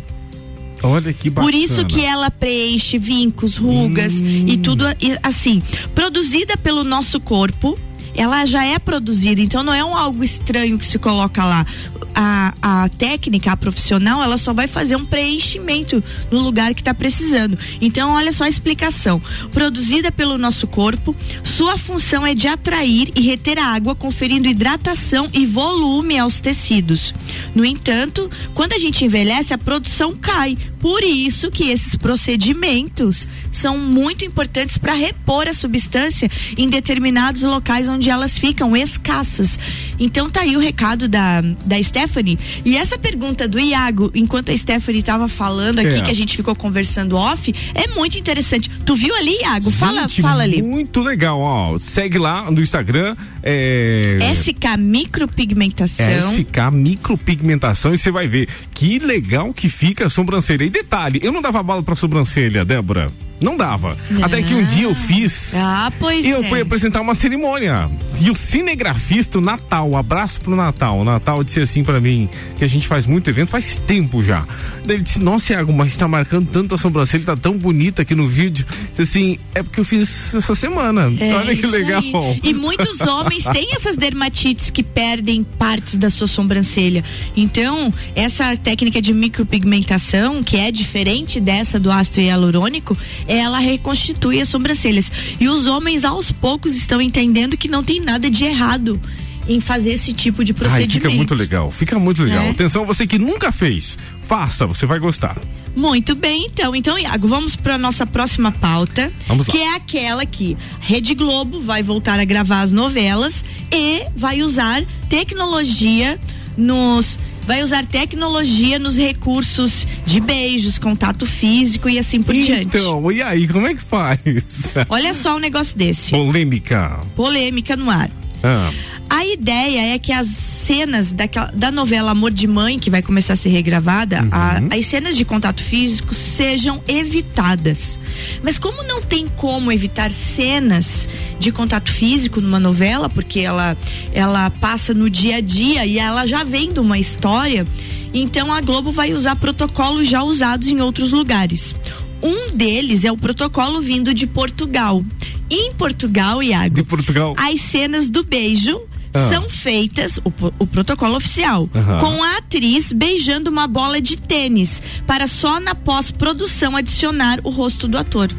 Olha 0.83 1.13
que 1.13 1.29
bacana. 1.29 1.51
Por 1.51 1.57
isso 1.57 1.85
que 1.85 2.03
ela 2.03 2.29
preenche 2.29 2.99
vincos, 2.99 3.57
rugas 3.57 4.13
hum. 4.13 4.45
e 4.47 4.57
tudo 4.57 4.85
assim. 5.23 5.63
Produzida 5.95 6.57
pelo 6.57 6.83
nosso 6.83 7.19
corpo, 7.19 7.79
ela 8.15 8.45
já 8.45 8.63
é 8.63 8.77
produzida, 8.77 9.41
então 9.41 9.63
não 9.63 9.73
é 9.73 9.83
um 9.83 9.95
algo 9.95 10.23
estranho 10.23 10.77
que 10.77 10.85
se 10.85 10.99
coloca 10.99 11.43
lá 11.43 11.65
a, 12.13 12.53
a 12.61 12.89
técnica, 12.89 13.51
a 13.51 13.57
profissional, 13.57 14.21
ela 14.21 14.37
só 14.37 14.53
vai 14.53 14.67
fazer 14.67 14.95
um 14.95 15.05
preenchimento 15.05 16.03
no 16.31 16.39
lugar 16.39 16.73
que 16.73 16.81
está 16.81 16.93
precisando. 16.93 17.57
Então, 17.81 18.11
olha 18.11 18.31
só 18.31 18.43
a 18.43 18.49
explicação. 18.49 19.21
Produzida 19.51 20.11
pelo 20.11 20.37
nosso 20.37 20.67
corpo, 20.67 21.15
sua 21.43 21.77
função 21.77 22.25
é 22.25 22.33
de 22.33 22.47
atrair 22.47 23.11
e 23.15 23.21
reter 23.21 23.59
a 23.59 23.65
água, 23.65 23.95
conferindo 23.95 24.47
hidratação 24.47 25.29
e 25.33 25.45
volume 25.45 26.17
aos 26.17 26.39
tecidos. 26.39 27.13
No 27.55 27.65
entanto, 27.65 28.29
quando 28.53 28.73
a 28.73 28.77
gente 28.77 29.05
envelhece, 29.05 29.53
a 29.53 29.57
produção 29.57 30.15
cai. 30.15 30.57
Por 30.79 31.01
isso 31.01 31.49
que 31.49 31.69
esses 31.69 31.95
procedimentos 31.95 33.25
são 33.51 33.77
muito 33.77 34.25
importantes 34.25 34.77
para 34.77 34.93
repor 34.93 35.47
a 35.47 35.53
substância 35.53 36.29
em 36.57 36.67
determinados 36.67 37.43
locais 37.43 37.87
onde 37.87 38.09
elas 38.09 38.37
ficam 38.37 38.75
escassas. 38.75 39.57
Então 39.97 40.29
tá 40.29 40.41
aí 40.41 40.57
o 40.57 40.59
recado 40.59 41.07
da, 41.07 41.39
da 41.39 41.79
Stephanie. 42.03 42.37
E 42.65 42.77
essa 42.77 42.97
pergunta 42.97 43.47
do 43.47 43.59
Iago, 43.59 44.11
enquanto 44.13 44.51
a 44.51 44.57
Stephanie 44.57 44.99
estava 44.99 45.27
falando 45.27 45.79
aqui, 45.79 45.99
é. 45.99 46.01
que 46.01 46.11
a 46.11 46.15
gente 46.15 46.35
ficou 46.35 46.55
conversando 46.55 47.15
off, 47.15 47.53
é 47.73 47.87
muito 47.87 48.17
interessante. 48.17 48.69
Tu 48.85 48.95
viu 48.95 49.15
ali, 49.15 49.39
Iago? 49.41 49.71
Fala, 49.71 50.01
gente, 50.01 50.21
fala 50.21 50.43
ali. 50.43 50.61
Muito 50.61 51.01
legal, 51.01 51.39
ó. 51.39 51.77
Segue 51.79 52.17
lá 52.17 52.49
no 52.51 52.61
Instagram. 52.61 53.15
É... 53.41 54.19
SK 54.33 54.77
Micropigmentação. 54.77 56.33
SK 56.33 56.71
Micropigmentação 56.71 57.93
e 57.93 57.97
você 57.97 58.11
vai 58.11 58.27
ver 58.27 58.47
que 58.73 58.99
legal 58.99 59.53
que 59.53 59.69
fica 59.69 60.07
a 60.07 60.09
sobrancelha. 60.09 60.63
E 60.63 60.69
detalhe, 60.69 61.19
eu 61.23 61.31
não 61.31 61.41
dava 61.41 61.61
bala 61.63 61.83
pra 61.83 61.95
sobrancelha, 61.95 62.65
Débora. 62.65 63.11
Não 63.41 63.57
dava. 63.57 63.97
Até 64.21 64.41
que 64.41 64.53
um 64.53 64.63
dia 64.63 64.85
eu 64.85 64.95
fiz. 64.95 65.53
Ah, 65.53 65.91
pois 65.99 66.23
E 66.25 66.29
eu 66.29 66.43
é. 66.43 66.47
fui 66.47 66.61
apresentar 66.61 67.01
uma 67.01 67.13
cerimônia. 67.13 67.89
E 68.21 68.29
o 68.29 68.35
cinegrafista, 68.35 69.37
o 69.37 69.41
Natal, 69.41 69.89
um 69.89 69.97
abraço 69.97 70.39
pro 70.39 70.55
Natal. 70.55 70.99
O 70.99 71.03
Natal 71.03 71.43
disse 71.43 71.59
assim 71.59 71.83
para 71.83 71.99
mim, 71.99 72.29
que 72.57 72.63
a 72.63 72.67
gente 72.67 72.87
faz 72.87 73.05
muito 73.05 73.29
evento, 73.29 73.49
faz 73.49 73.77
tempo 73.85 74.21
já. 74.23 74.45
Ele 74.87 75.01
disse, 75.01 75.19
nossa, 75.19 75.53
Iago, 75.53 75.73
mas 75.73 75.97
tá 75.97 76.07
marcando 76.07 76.47
tanto 76.49 76.75
a 76.75 76.77
sobrancelha, 76.77 77.25
tá 77.25 77.35
tão 77.35 77.57
bonita 77.57 78.03
aqui 78.03 78.15
no 78.15 78.27
vídeo. 78.27 78.65
Disse 78.89 79.01
assim, 79.01 79.39
é 79.55 79.63
porque 79.63 79.79
eu 79.79 79.83
fiz 79.83 80.33
essa 80.33 80.55
semana. 80.55 81.11
É, 81.19 81.33
Olha 81.33 81.55
que 81.55 81.65
legal. 81.65 82.01
Aí. 82.01 82.39
E 82.43 82.53
muitos 82.53 83.01
homens 83.01 83.43
têm 83.45 83.73
essas 83.75 83.95
dermatites 83.95 84.69
que 84.69 84.83
perdem 84.83 85.43
partes 85.43 85.97
da 85.97 86.09
sua 86.09 86.27
sobrancelha. 86.27 87.03
Então, 87.35 87.93
essa 88.15 88.55
técnica 88.57 89.01
de 89.01 89.13
micropigmentação, 89.13 90.43
que 90.43 90.57
é 90.57 90.71
diferente 90.71 91.39
dessa 91.39 91.79
do 91.79 91.91
ácido 91.91 92.21
hialurônico, 92.21 92.97
ela 93.27 93.59
reconstitui 93.59 94.39
as 94.39 94.49
sobrancelhas. 94.49 95.11
E 95.39 95.47
os 95.47 95.65
homens 95.65 96.03
aos 96.03 96.31
poucos 96.31 96.75
estão 96.75 97.01
entendendo 97.01 97.57
que 97.57 97.67
não 97.67 97.83
tem 97.83 98.02
nada 98.03 98.29
de 98.29 98.43
errado 98.43 98.99
em 99.47 99.59
fazer 99.59 99.93
esse 99.93 100.13
tipo 100.13 100.43
de 100.43 100.53
procedimento. 100.53 100.93
Ai, 100.93 101.01
fica 101.01 101.09
muito 101.09 101.35
legal, 101.35 101.71
fica 101.71 101.99
muito 101.99 102.23
legal. 102.23 102.43
É. 102.43 102.49
Atenção, 102.49 102.85
você 102.85 103.05
que 103.05 103.17
nunca 103.17 103.51
fez, 103.51 103.97
faça, 104.21 104.65
você 104.65 104.85
vai 104.85 104.99
gostar. 104.99 105.35
Muito 105.75 106.13
bem, 106.15 106.45
então. 106.45 106.75
Então, 106.75 106.97
Iago, 106.97 107.27
vamos 107.27 107.55
para 107.55 107.77
nossa 107.77 108.05
próxima 108.05 108.51
pauta, 108.51 109.11
vamos 109.27 109.47
que 109.47 109.57
é 109.57 109.75
aquela 109.75 110.25
que 110.25 110.55
Rede 110.79 111.15
Globo 111.15 111.59
vai 111.59 111.81
voltar 111.81 112.19
a 112.19 112.25
gravar 112.25 112.61
as 112.61 112.71
novelas 112.71 113.43
e 113.71 114.05
vai 114.15 114.43
usar 114.43 114.83
tecnologia 115.09 116.19
nos 116.55 117.19
vai 117.45 117.63
usar 117.63 117.85
tecnologia 117.85 118.79
nos 118.79 118.97
recursos 118.97 119.87
de 120.05 120.19
beijos, 120.19 120.77
contato 120.77 121.25
físico 121.25 121.89
e 121.89 121.99
assim 121.99 122.21
por 122.21 122.33
então, 122.33 122.45
diante. 122.45 122.77
Então, 122.77 123.11
e 123.11 123.21
aí, 123.21 123.47
como 123.47 123.67
é 123.67 123.73
que 123.73 123.81
faz? 123.81 124.19
Olha 124.89 125.13
só 125.13 125.35
um 125.35 125.39
negócio 125.39 125.77
desse. 125.77 126.11
Polêmica. 126.11 126.99
Polêmica 127.15 127.75
no 127.75 127.89
ar. 127.89 128.09
Ah. 128.43 128.71
A 129.09 129.25
ideia 129.25 129.93
é 129.93 129.99
que 129.99 130.11
as 130.11 130.52
cenas 130.65 131.11
daquela, 131.11 131.51
da 131.53 131.71
novela 131.71 132.11
Amor 132.11 132.31
de 132.31 132.47
Mãe, 132.47 132.79
que 132.79 132.89
vai 132.89 133.01
começar 133.01 133.33
a 133.33 133.35
ser 133.35 133.49
regravada, 133.49 134.21
uhum. 134.21 134.29
a, 134.31 134.75
as 134.75 134.85
cenas 134.85 135.15
de 135.15 135.25
contato 135.25 135.61
físico 135.61 136.13
sejam 136.13 136.81
evitadas. 136.87 137.99
Mas 138.41 138.57
como 138.57 138.83
não 138.83 139.01
tem 139.01 139.27
como 139.27 139.71
evitar 139.71 140.11
cenas 140.11 141.07
de 141.39 141.51
contato 141.51 141.91
físico 141.91 142.39
numa 142.39 142.59
novela, 142.59 143.09
porque 143.09 143.39
ela, 143.41 143.77
ela 144.13 144.49
passa 144.49 144.93
no 144.93 145.09
dia 145.09 145.37
a 145.37 145.41
dia 145.41 145.85
e 145.85 145.99
ela 145.99 146.25
já 146.25 146.43
vem 146.43 146.71
de 146.71 146.79
uma 146.79 146.97
história, 146.97 147.65
então 148.13 148.53
a 148.53 148.61
Globo 148.61 148.91
vai 148.91 149.13
usar 149.13 149.35
protocolos 149.35 150.07
já 150.07 150.23
usados 150.23 150.67
em 150.67 150.81
outros 150.81 151.11
lugares. 151.11 151.75
Um 152.21 152.55
deles 152.55 153.03
é 153.03 153.11
o 153.11 153.17
protocolo 153.17 153.81
vindo 153.81 154.13
de 154.13 154.25
Portugal. 154.25 155.03
Em 155.49 155.73
Portugal, 155.73 156.41
Iago, 156.41 156.75
de 156.75 156.83
Portugal. 156.83 157.35
as 157.37 157.59
cenas 157.59 158.09
do 158.09 158.23
beijo 158.23 158.81
ah. 159.13 159.29
são 159.29 159.49
feitas, 159.49 160.17
o, 160.17 160.31
o 160.59 160.67
protocolo 160.67 161.15
oficial, 161.15 161.69
uhum. 161.73 161.99
com 161.99 162.23
a 162.23 162.37
atriz 162.37 162.91
beijando 162.91 163.49
uma 163.49 163.67
bola 163.67 164.01
de 164.01 164.17
tênis, 164.17 164.81
para 165.05 165.27
só 165.27 165.59
na 165.59 165.75
pós-produção 165.75 166.75
adicionar 166.75 167.39
o 167.43 167.49
rosto 167.49 167.87
do 167.87 167.97
ator. 167.97 168.29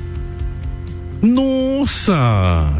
Nossa! 1.22 2.76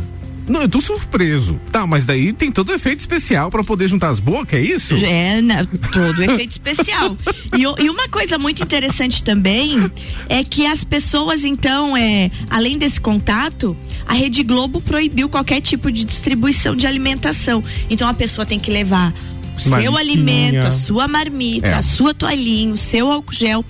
Não, 0.46 0.62
eu 0.62 0.68
tô 0.68 0.80
surpreso. 0.80 1.58
Tá, 1.72 1.86
mas 1.86 2.04
daí 2.04 2.32
tem 2.32 2.52
todo 2.52 2.70
o 2.70 2.74
efeito 2.74 3.00
especial 3.00 3.50
para 3.50 3.64
poder 3.64 3.88
juntar 3.88 4.08
as 4.08 4.20
bocas, 4.20 4.58
é 4.58 4.62
isso? 4.62 4.94
É, 4.96 5.40
né, 5.40 5.66
todo 5.92 6.22
efeito 6.22 6.50
especial. 6.50 7.16
E, 7.56 7.62
e, 7.62 7.90
uma 7.90 8.08
coisa 8.08 8.38
muito 8.38 8.62
interessante 8.62 9.22
também 9.22 9.90
é 10.28 10.44
que 10.44 10.66
as 10.66 10.84
pessoas, 10.84 11.44
então, 11.44 11.96
é, 11.96 12.30
além 12.50 12.78
desse 12.78 13.00
contato, 13.00 13.76
a 14.06 14.12
Rede 14.12 14.42
Globo 14.42 14.80
proibiu 14.80 15.28
qualquer 15.28 15.60
tipo 15.60 15.90
de 15.90 16.04
distribuição 16.04 16.76
de 16.76 16.86
alimentação. 16.86 17.62
Então 17.88 18.08
a 18.08 18.14
pessoa 18.14 18.44
tem 18.44 18.58
que 18.58 18.70
levar 18.70 19.14
o 19.56 19.60
seu 19.60 19.96
alimento, 19.96 20.66
a 20.66 20.70
sua 20.70 21.08
marmita, 21.08 21.68
é. 21.68 21.74
a 21.74 21.82
sua 21.82 22.12
toalhinha, 22.12 22.74
o 22.74 22.78
seu 22.78 23.10
álcool 23.10 23.32
gel. 23.32 23.64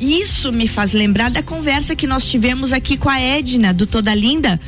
Isso 0.00 0.52
me 0.52 0.68
faz 0.68 0.92
lembrar 0.92 1.30
da 1.30 1.42
conversa 1.42 1.96
que 1.96 2.06
nós 2.06 2.28
tivemos 2.28 2.72
aqui 2.72 2.96
com 2.96 3.08
a 3.08 3.20
Edna, 3.20 3.72
do 3.72 3.86
Toda 3.86 4.14
Linda, 4.14 4.60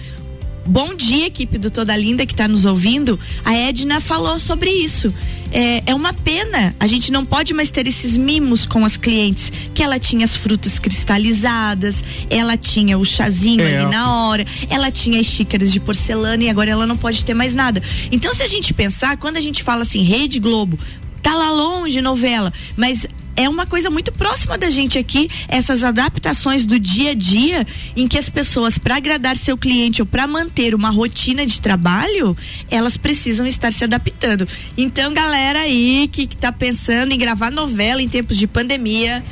Bom 0.68 0.94
dia, 0.94 1.28
equipe 1.28 1.56
do 1.56 1.70
Toda 1.70 1.96
Linda 1.96 2.26
que 2.26 2.34
está 2.34 2.46
nos 2.46 2.66
ouvindo. 2.66 3.18
A 3.42 3.54
Edna 3.54 4.02
falou 4.02 4.38
sobre 4.38 4.68
isso. 4.68 5.10
É, 5.50 5.82
é, 5.86 5.94
uma 5.94 6.12
pena, 6.12 6.76
a 6.78 6.86
gente 6.86 7.10
não 7.10 7.24
pode 7.24 7.54
mais 7.54 7.70
ter 7.70 7.86
esses 7.86 8.18
mimos 8.18 8.66
com 8.66 8.84
as 8.84 8.94
clientes, 8.94 9.50
que 9.72 9.82
ela 9.82 9.98
tinha 9.98 10.26
as 10.26 10.36
frutas 10.36 10.78
cristalizadas, 10.78 12.04
ela 12.28 12.54
tinha 12.54 12.98
o 12.98 13.04
chazinho 13.06 13.62
é. 13.62 13.78
ali 13.78 13.90
na 13.90 14.26
hora, 14.26 14.44
ela 14.68 14.90
tinha 14.90 15.18
as 15.18 15.26
xícaras 15.26 15.72
de 15.72 15.80
porcelana 15.80 16.44
e 16.44 16.50
agora 16.50 16.70
ela 16.70 16.86
não 16.86 16.98
pode 16.98 17.24
ter 17.24 17.32
mais 17.32 17.54
nada. 17.54 17.82
Então, 18.12 18.34
se 18.34 18.42
a 18.42 18.46
gente 18.46 18.74
pensar, 18.74 19.16
quando 19.16 19.38
a 19.38 19.40
gente 19.40 19.62
fala 19.62 19.84
assim, 19.84 20.02
Rede 20.02 20.38
Globo, 20.38 20.78
tá 21.22 21.34
lá 21.34 21.50
longe 21.50 22.02
novela, 22.02 22.52
mas 22.76 23.06
é 23.38 23.48
uma 23.48 23.66
coisa 23.66 23.88
muito 23.88 24.10
próxima 24.10 24.58
da 24.58 24.68
gente 24.68 24.98
aqui, 24.98 25.30
essas 25.46 25.84
adaptações 25.84 26.66
do 26.66 26.76
dia 26.76 27.12
a 27.12 27.14
dia, 27.14 27.64
em 27.94 28.08
que 28.08 28.18
as 28.18 28.28
pessoas, 28.28 28.76
para 28.78 28.96
agradar 28.96 29.36
seu 29.36 29.56
cliente 29.56 30.02
ou 30.02 30.06
para 30.06 30.26
manter 30.26 30.74
uma 30.74 30.90
rotina 30.90 31.46
de 31.46 31.60
trabalho, 31.60 32.36
elas 32.68 32.96
precisam 32.96 33.46
estar 33.46 33.72
se 33.72 33.84
adaptando. 33.84 34.46
Então, 34.76 35.14
galera 35.14 35.60
aí 35.60 36.10
que, 36.10 36.26
que 36.26 36.36
tá 36.36 36.50
pensando 36.50 37.12
em 37.12 37.18
gravar 37.18 37.52
novela 37.52 38.02
em 38.02 38.08
tempos 38.08 38.36
de 38.36 38.48
pandemia, 38.48 39.24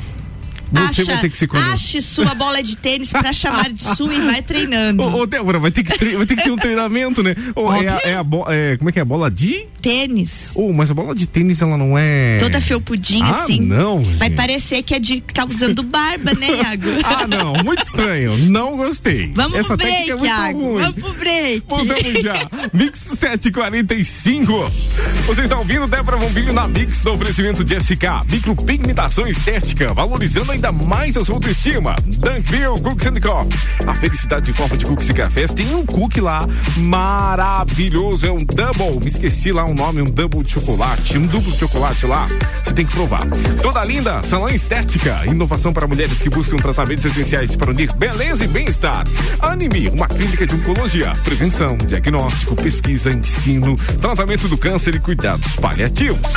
você 0.72 1.02
Acha, 1.02 1.12
vai 1.12 1.20
ter 1.20 1.30
que 1.30 1.36
se 1.36 1.48
Ache 1.72 2.00
sua 2.00 2.34
bola 2.34 2.62
de 2.62 2.76
tênis 2.76 3.10
pra 3.10 3.32
chamar 3.32 3.72
de 3.72 3.82
sua 3.82 4.14
e 4.14 4.20
vai 4.20 4.42
treinando. 4.42 5.02
Ô, 5.02 5.22
ô 5.22 5.26
Débora, 5.26 5.58
vai 5.58 5.70
ter, 5.70 5.84
que 5.84 6.16
vai 6.16 6.26
ter 6.26 6.36
que 6.36 6.42
ter 6.42 6.50
um 6.50 6.56
treinamento, 6.56 7.22
né? 7.22 7.34
Ô, 7.54 7.72
é, 7.72 7.88
a, 7.88 8.00
é, 8.04 8.14
a 8.14 8.24
é, 8.52 8.76
como 8.76 8.90
é 8.90 8.92
que 8.92 8.98
é? 8.98 9.02
A 9.02 9.04
bola 9.04 9.30
de? 9.30 9.66
Tênis. 9.80 10.52
Ô, 10.54 10.72
mas 10.72 10.90
a 10.90 10.94
bola 10.94 11.14
de 11.14 11.26
tênis, 11.26 11.62
ela 11.62 11.76
não 11.76 11.96
é. 11.96 12.38
Toda 12.38 12.60
felpudinha, 12.60 13.24
ah, 13.24 13.42
assim. 13.42 13.60
não. 13.60 14.02
Vai 14.02 14.30
parecer 14.30 14.82
que 14.82 14.94
é 14.94 14.98
de 14.98 15.20
que 15.20 15.32
tá 15.32 15.44
usando 15.44 15.82
barba, 15.82 16.34
né, 16.34 16.48
Iago? 16.48 16.90
ah, 17.04 17.26
não. 17.26 17.52
Muito 17.64 17.82
estranho. 17.82 18.36
Não 18.48 18.76
gostei. 18.76 19.32
Vamos 19.34 19.58
Essa 19.58 19.76
pro 19.76 19.86
break, 19.86 20.10
é 20.10 20.16
Iago. 20.16 20.58
Ruim. 20.58 20.82
Vamos 20.82 21.00
pro 21.00 21.14
break. 21.14 21.62
Voltamos 21.68 22.22
já. 22.22 22.48
Mix 22.72 22.98
745. 22.98 24.72
Você 25.26 25.42
está 25.42 25.58
ouvindo 25.58 25.86
Débora 25.86 26.16
Bombilho 26.16 26.52
na 26.52 26.66
Mix 26.66 27.02
do 27.02 27.12
oferecimento 27.12 27.64
de 27.64 27.80
SK. 27.80 28.26
Micropigmentação 28.28 29.26
estética, 29.28 29.94
valorizando 29.94 30.55
ainda 30.56 30.72
mais 30.72 31.16
a 31.16 31.24
sua 31.24 31.34
autoestima. 31.34 31.94
Dunkville 32.06 32.80
Cookies 32.82 33.06
and 33.06 33.20
Coffee. 33.20 33.86
A 33.86 33.94
felicidade 33.94 34.46
de 34.46 34.52
forma 34.54 34.76
de 34.76 34.86
cookies 34.86 35.08
e 35.10 35.14
cafés 35.14 35.54
tem 35.54 35.74
um 35.74 35.84
cookie 35.84 36.20
lá 36.20 36.48
maravilhoso. 36.78 38.26
É 38.26 38.32
um 38.32 38.42
double. 38.42 39.00
Me 39.00 39.08
esqueci 39.08 39.52
lá 39.52 39.64
o 39.64 39.70
um 39.70 39.74
nome, 39.74 40.00
um 40.00 40.06
double 40.06 40.42
de 40.42 40.50
chocolate, 40.50 41.18
um 41.18 41.26
duplo 41.26 41.52
de 41.52 41.58
chocolate 41.58 42.06
lá. 42.06 42.26
Você 42.64 42.72
tem 42.72 42.86
que 42.86 42.92
provar. 42.92 43.22
Toda 43.62 43.84
linda, 43.84 44.22
salão 44.22 44.48
estética. 44.48 45.24
Inovação 45.26 45.72
para 45.72 45.86
mulheres 45.86 46.22
que 46.22 46.30
buscam 46.30 46.56
tratamentos 46.56 47.04
essenciais 47.04 47.54
para 47.54 47.70
unir 47.70 47.92
beleza 47.92 48.44
e 48.44 48.48
bem-estar. 48.48 49.06
Anime, 49.40 49.88
uma 49.90 50.08
clínica 50.08 50.46
de 50.46 50.54
oncologia. 50.54 51.14
Prevenção, 51.22 51.76
diagnóstico, 51.76 52.56
pesquisa, 52.56 53.10
ensino, 53.10 53.76
tratamento 54.00 54.48
do 54.48 54.56
câncer 54.56 54.94
e 54.94 55.00
cuidados 55.00 55.54
paliativos. 55.56 56.32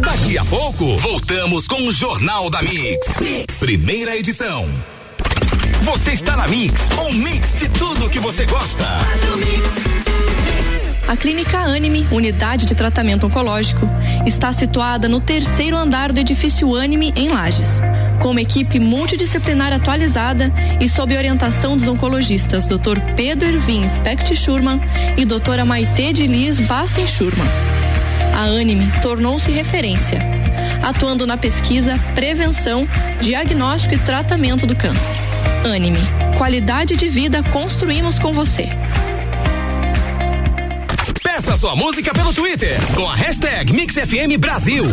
Daqui 0.00 0.38
a 0.38 0.44
pouco, 0.44 0.96
voltamos 0.98 1.66
com 1.66 1.88
o 1.88 1.92
Jornal 1.92 2.48
da 2.48 2.62
mix. 2.62 3.18
Primeira 3.58 4.16
edição. 4.16 4.68
Você 5.82 6.12
está 6.12 6.36
na 6.36 6.48
Mix, 6.48 6.88
um 6.98 7.12
mix 7.12 7.54
de 7.54 7.68
tudo 7.68 8.10
que 8.10 8.18
você 8.18 8.44
gosta. 8.44 8.84
A 11.08 11.16
Clínica 11.16 11.58
Anime, 11.58 12.06
unidade 12.10 12.66
de 12.66 12.74
tratamento 12.74 13.26
oncológico, 13.26 13.88
está 14.26 14.52
situada 14.52 15.08
no 15.08 15.20
terceiro 15.20 15.76
andar 15.76 16.12
do 16.12 16.20
edifício 16.20 16.74
Anime, 16.76 17.12
em 17.16 17.28
Lages. 17.28 17.80
Com 18.20 18.30
uma 18.30 18.40
equipe 18.40 18.78
multidisciplinar 18.78 19.72
atualizada 19.72 20.52
e 20.80 20.88
sob 20.88 21.16
orientação 21.16 21.76
dos 21.76 21.88
oncologistas 21.88 22.66
Dr. 22.66 23.00
Pedro 23.16 23.48
Ervin 23.48 23.88
Specht 23.88 24.36
Schurman 24.36 24.80
e 25.16 25.24
doutora 25.24 25.64
Maite 25.64 26.12
de 26.12 26.26
Liz 26.26 26.60
Vassen 26.60 27.06
Schurman. 27.06 27.48
A 28.34 28.44
Anime 28.44 28.90
tornou-se 29.02 29.50
referência, 29.50 30.20
atuando 30.82 31.26
na 31.26 31.36
pesquisa, 31.36 31.98
prevenção, 32.14 32.88
diagnóstico 33.20 33.94
e 33.94 33.98
tratamento 33.98 34.66
do 34.66 34.74
câncer. 34.74 35.14
Anime, 35.64 36.00
qualidade 36.36 36.96
de 36.96 37.08
vida 37.08 37.42
construímos 37.44 38.18
com 38.18 38.32
você. 38.32 38.68
Peça 41.22 41.56
sua 41.56 41.76
música 41.76 42.12
pelo 42.12 42.32
Twitter 42.32 42.78
com 42.94 43.08
a 43.08 43.14
hashtag 43.14 43.72
MixFM 43.72 44.38
Brasil. 44.38 44.84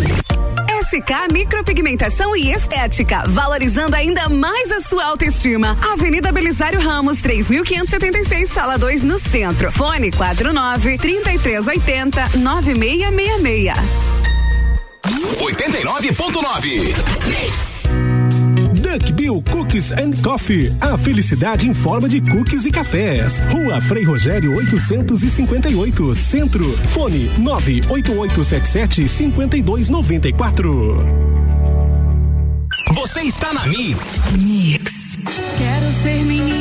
SK 0.87 1.33
Micropigmentação 1.33 2.33
e 2.35 2.51
Estética, 2.51 3.23
valorizando 3.27 3.95
ainda 3.95 4.29
mais 4.29 4.71
a 4.71 4.79
sua 4.79 5.05
autoestima. 5.05 5.77
Avenida 5.81 6.31
Belisário 6.31 6.79
Ramos, 6.79 7.19
3576, 7.19 8.49
sala 8.49 8.77
2, 8.77 9.03
no 9.03 9.19
centro. 9.19 9.69
Fone 9.69 10.11
49 10.11 10.97
3380 10.97 12.37
9666. 12.37 14.16
89.9 15.47 16.93
Duck 18.81 19.13
Bill 19.13 19.41
Cookies 19.49 19.93
and 19.93 20.11
Coffee. 20.21 20.69
A 20.81 20.97
felicidade 20.97 21.69
em 21.69 21.73
forma 21.73 22.09
de 22.09 22.19
cookies 22.19 22.65
e 22.65 22.71
cafés. 22.71 23.39
Rua 23.49 23.79
Frei 23.79 24.03
Rogério 24.03 24.53
858, 24.57 26.15
Centro. 26.15 26.65
Fone 26.89 27.31
98877 27.37 29.07
5294. 29.07 31.05
Você 32.93 33.21
está 33.21 33.53
na 33.53 33.65
Mix. 33.67 34.05
Mix. 34.37 35.17
Quero 35.57 35.91
ser 36.03 36.23
menina, 36.25 36.56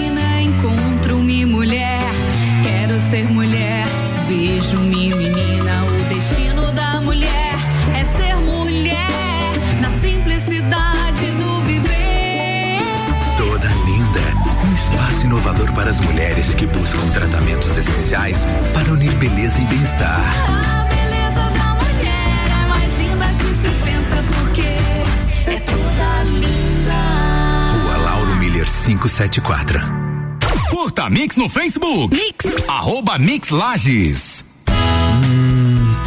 para 15.76 15.90
as 15.90 16.00
mulheres 16.00 16.54
que 16.54 16.66
buscam 16.66 17.06
tratamentos 17.10 17.76
essenciais 17.76 18.38
para 18.72 18.90
unir 18.90 19.12
beleza 19.16 19.60
e 19.60 19.64
bem-estar. 19.66 20.18
A 20.48 20.84
beleza 20.84 21.50
da 21.50 21.74
mulher 21.74 22.50
é 22.50 22.66
mais 22.66 22.98
linda 22.98 23.26
que 23.38 23.44
se 23.60 23.68
pensa 23.84 24.24
porque 24.38 24.62
é 25.50 25.60
toda 25.60 26.22
linda. 26.24 27.84
Rua 27.84 27.96
Lauro 27.98 28.34
Miller 28.36 28.64
574. 28.64 29.80
Curta 30.70 31.10
Mix 31.10 31.36
no 31.36 31.50
Facebook. 31.50 32.16
Mix. 32.16 32.66
Arroba 32.66 33.18
Mix 33.18 33.50
Lages. 33.50 34.44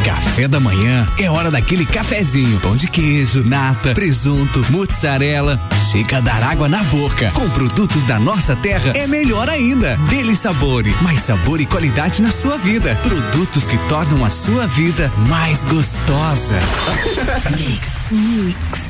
Café 0.04 0.48
da 0.48 0.58
manhã 0.58 1.06
é 1.18 1.30
hora 1.30 1.50
daquele 1.50 1.84
cafezinho. 1.84 2.58
Pão 2.60 2.74
de 2.74 2.88
queijo, 2.88 3.42
nata, 3.44 3.94
presunto, 3.94 4.64
mussarela. 4.70 5.60
Chega 5.90 6.22
dar 6.22 6.42
água 6.42 6.68
na 6.68 6.82
boca. 6.84 7.30
Com 7.32 7.48
produtos 7.50 8.06
da 8.06 8.18
nossa 8.18 8.56
terra 8.56 8.92
é 8.94 9.06
melhor 9.06 9.48
ainda. 9.48 9.96
Dele 10.08 10.34
Sabore, 10.34 10.94
mais 11.02 11.20
sabor 11.20 11.60
e 11.60 11.66
qualidade 11.66 12.22
na 12.22 12.30
sua 12.30 12.56
vida. 12.56 12.96
Produtos 13.02 13.66
que 13.66 13.76
tornam 13.88 14.24
a 14.24 14.30
sua 14.30 14.66
vida 14.66 15.12
mais 15.28 15.64
gostosa. 15.64 16.58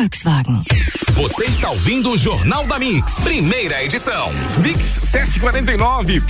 Volkswagen. 0.00 0.62
Você 1.12 1.44
está 1.44 1.68
ouvindo 1.68 2.12
o 2.12 2.16
Jornal 2.16 2.66
da 2.66 2.78
Mix, 2.78 3.20
primeira 3.20 3.84
edição. 3.84 4.32
Mix 4.62 4.82
749. 5.10 6.20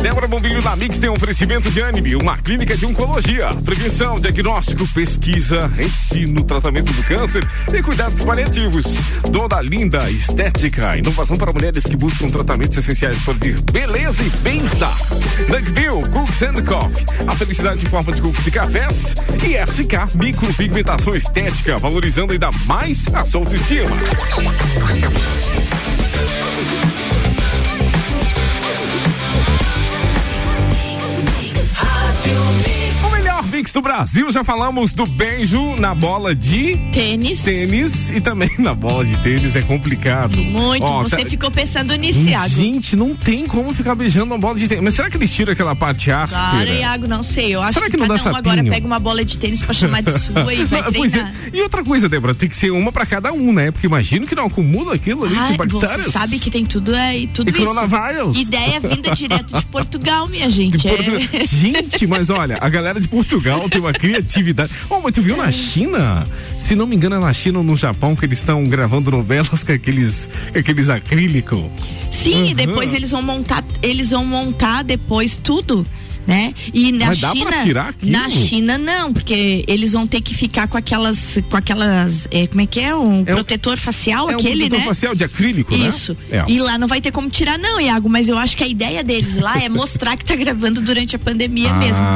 Débora 0.00 0.26
Bombilho 0.26 0.62
na 0.62 0.74
Mix 0.74 0.98
tem 0.98 1.10
um 1.10 1.12
oferecimento 1.12 1.70
de 1.70 1.82
anime, 1.82 2.16
uma 2.16 2.38
clínica 2.38 2.74
de 2.74 2.86
oncologia, 2.86 3.48
prevenção, 3.62 4.18
diagnóstico, 4.18 4.86
pesquisa, 4.94 5.70
ensino, 5.78 6.42
tratamento 6.42 6.90
do 6.90 7.02
câncer 7.02 7.46
e 7.70 7.82
cuidados 7.82 8.24
paliativos. 8.24 8.86
Toda 9.30 9.60
linda 9.60 10.10
estética, 10.10 10.96
inovação 10.96 11.36
para 11.36 11.52
mulheres 11.52 11.84
que 11.84 11.96
buscam 11.96 12.30
tratamentos 12.30 12.78
essenciais 12.78 13.18
para 13.22 13.34
beleza 13.70 14.22
e 14.22 14.30
bem-estar. 14.38 14.67
Coffee, 16.38 17.04
a 17.26 17.34
felicidade 17.34 17.84
em 17.84 17.88
forma 17.88 18.12
de 18.12 18.22
cookies 18.22 18.46
e 18.46 18.50
cafés 18.52 19.16
e 19.44 19.56
SK 19.66 20.14
Micropigmentação 20.14 21.16
Estética, 21.16 21.78
valorizando 21.78 22.32
ainda 22.32 22.52
mais 22.64 23.12
a 23.12 23.24
sua 23.24 23.40
autoestima. 23.40 23.90
Do 33.58 33.82
Brasil, 33.82 34.30
já 34.30 34.44
falamos 34.44 34.94
do 34.94 35.04
beijo 35.04 35.74
na 35.76 35.92
bola 35.92 36.32
de 36.34 36.76
tênis. 36.92 37.42
Tênis 37.42 38.12
e 38.12 38.20
também 38.20 38.48
na 38.58 38.72
bola 38.72 39.04
de 39.04 39.16
tênis 39.18 39.56
é 39.56 39.62
complicado. 39.62 40.36
Muito. 40.38 40.84
Ó, 40.84 41.02
Você 41.02 41.16
tá- 41.24 41.26
ficou 41.26 41.50
pensando 41.50 41.92
nisso, 41.96 42.20
Iago. 42.28 42.48
Gente, 42.48 42.94
não 42.94 43.16
tem 43.16 43.46
como 43.46 43.74
ficar 43.74 43.96
beijando 43.96 44.26
uma 44.26 44.38
bola 44.38 44.56
de 44.56 44.68
tênis. 44.68 44.84
Mas 44.84 44.94
será 44.94 45.10
que 45.10 45.16
eles 45.16 45.32
tiram 45.34 45.52
aquela 45.52 45.74
parte 45.74 46.08
áspera? 46.10 46.50
Claro, 46.50 46.70
Iago, 46.70 47.06
não 47.08 47.22
sei. 47.24 47.54
Eu 47.54 47.60
acho 47.62 47.74
Será 47.74 47.86
que, 47.86 47.92
que 47.92 47.96
não 47.96 48.06
cada 48.06 48.22
dá 48.22 48.30
um 48.30 48.36
agora 48.36 48.56
sapinho? 48.56 48.72
pega 48.72 48.86
uma 48.86 48.98
bola 49.00 49.24
de 49.24 49.36
tênis 49.38 49.60
pra 49.60 49.74
chamar 49.74 50.02
de 50.02 50.12
sua 50.20 50.54
e 50.54 50.64
vai 50.64 50.82
pois 50.94 51.10
treinar. 51.12 51.34
é. 51.52 51.56
E 51.56 51.60
outra 51.60 51.82
coisa, 51.84 52.08
Débora, 52.08 52.34
tem 52.34 52.48
que 52.48 52.56
ser 52.56 52.70
uma 52.70 52.92
pra 52.92 53.04
cada 53.04 53.32
um, 53.32 53.52
né? 53.52 53.72
Porque 53.72 53.86
imagino 53.88 54.24
que 54.24 54.36
não 54.36 54.46
acumula 54.46 54.94
aquilo 54.94 55.24
ali 55.24 55.34
Ai, 55.36 55.50
de 55.52 55.58
bactérias. 55.58 56.04
você 56.06 56.12
sabe 56.12 56.38
que 56.38 56.50
tem 56.50 56.64
tudo 56.64 56.94
aí, 56.94 57.26
tudo 57.28 57.48
E 57.48 57.50
isso. 57.50 57.58
coronavírus. 57.64 58.36
Ideia 58.36 58.78
vinda 58.80 59.10
direto 59.14 59.56
de 59.58 59.64
Portugal, 59.66 60.28
minha 60.28 60.48
gente. 60.48 60.78
De 60.78 60.88
Portugal. 60.88 61.20
É. 61.32 61.46
Gente, 61.46 62.06
mas 62.06 62.30
olha, 62.30 62.58
a 62.60 62.68
galera 62.68 63.00
de 63.00 63.08
Portugal 63.08 63.47
tem 63.70 63.80
uma 63.80 63.92
criatividade. 63.92 64.70
Oh, 64.90 65.00
mas 65.00 65.12
tu 65.14 65.22
viu 65.22 65.36
na 65.36 65.50
China? 65.52 66.26
Se 66.58 66.74
não 66.74 66.86
me 66.86 66.96
engano, 66.96 67.16
é 67.16 67.18
na 67.18 67.32
China 67.32 67.58
ou 67.58 67.64
no 67.64 67.76
Japão 67.76 68.14
que 68.14 68.24
eles 68.24 68.38
estão 68.38 68.62
gravando 68.64 69.10
novelas 69.10 69.48
com 69.64 69.72
aqueles, 69.72 70.28
com 70.52 70.58
aqueles 70.58 70.88
acrílicos. 70.88 71.64
Sim, 72.10 72.44
e 72.46 72.48
Uhum. 72.50 72.54
depois 72.54 72.92
eles 72.92 73.10
vão 73.10 73.22
montar, 73.22 73.64
eles 73.82 74.10
vão 74.10 74.26
montar 74.26 74.82
depois 74.82 75.36
tudo. 75.36 75.86
Né? 76.28 76.54
E 76.74 76.92
na 76.92 77.06
Mas 77.06 77.20
dá 77.20 77.32
China, 77.32 77.46
pra 77.46 77.62
tirar 77.62 77.88
aquilo? 77.88 78.12
na 78.12 78.28
China 78.28 78.76
não, 78.76 79.14
porque 79.14 79.64
eles 79.66 79.94
vão 79.94 80.06
ter 80.06 80.20
que 80.20 80.34
ficar 80.34 80.68
com 80.68 80.76
aquelas, 80.76 81.38
com 81.48 81.56
aquelas, 81.56 82.28
é, 82.30 82.46
como 82.46 82.60
é 82.60 82.66
que 82.66 82.78
é, 82.78 82.94
um 82.94 83.24
protetor 83.24 83.78
facial 83.78 84.28
É 84.30 84.36
um 84.36 84.38
aquele, 84.38 84.64
protetor 84.68 84.78
né? 84.80 84.84
facial 84.84 85.14
de 85.14 85.24
acrílico, 85.24 85.74
né? 85.74 85.88
Isso. 85.88 86.14
É. 86.30 86.44
E 86.46 86.60
lá 86.60 86.76
não 86.76 86.86
vai 86.86 87.00
ter 87.00 87.12
como 87.12 87.30
tirar 87.30 87.58
não, 87.58 87.80
Iago, 87.80 88.10
mas 88.10 88.28
eu 88.28 88.36
acho 88.36 88.58
que 88.58 88.62
a 88.62 88.68
ideia 88.68 89.02
deles 89.02 89.36
lá 89.38 89.56
é 89.58 89.70
mostrar 89.70 90.18
que 90.18 90.24
tá 90.26 90.36
gravando 90.36 90.82
durante 90.82 91.16
a 91.16 91.18
pandemia 91.18 91.70
Ah, 91.70 91.78
mesmo. 91.78 92.06